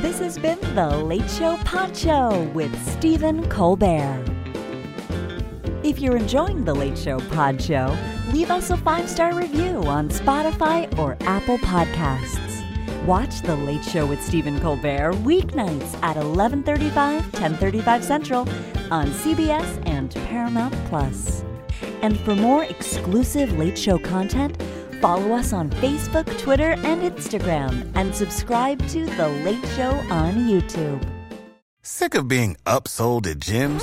This 0.00 0.20
has 0.20 0.38
been 0.38 0.60
The 0.76 0.88
Late 0.88 1.28
Show 1.28 1.56
Pod 1.64 1.96
Show 1.96 2.48
with 2.54 2.72
Stephen 2.92 3.44
Colbert. 3.48 4.24
If 5.82 5.98
you're 5.98 6.16
enjoying 6.16 6.64
The 6.64 6.74
Late 6.74 6.96
Show 6.96 7.18
Pod 7.30 7.60
Show, 7.60 7.96
leave 8.32 8.52
us 8.52 8.70
a 8.70 8.76
five 8.76 9.10
star 9.10 9.34
review 9.34 9.82
on 9.82 10.10
Spotify 10.10 10.96
or 10.96 11.16
Apple 11.22 11.58
Podcasts. 11.58 12.40
Watch 13.04 13.42
The 13.42 13.56
Late 13.56 13.84
Show 13.84 14.06
with 14.06 14.22
Stephen 14.22 14.60
Colbert 14.60 15.14
weeknights 15.24 16.00
at 16.04 16.16
11:35, 16.16 17.32
10:35 17.32 18.04
Central 18.04 18.46
on 18.92 19.06
CBS 19.06 19.82
and 19.86 20.14
Paramount 20.28 20.74
Plus. 20.84 21.42
And 22.02 22.20
for 22.20 22.34
more 22.34 22.64
exclusive 22.64 23.56
Late 23.58 23.78
Show 23.78 23.98
content, 23.98 24.62
follow 25.00 25.32
us 25.32 25.54
on 25.54 25.70
Facebook, 25.70 26.26
Twitter, 26.38 26.72
and 26.72 27.00
Instagram, 27.00 27.90
and 27.94 28.14
subscribe 28.14 28.86
to 28.88 29.06
The 29.06 29.28
Late 29.46 29.66
Show 29.76 29.92
on 30.10 30.34
YouTube. 30.34 31.02
Sick 31.80 32.14
of 32.14 32.28
being 32.28 32.56
upsold 32.66 33.26
at 33.26 33.38
gyms? 33.38 33.82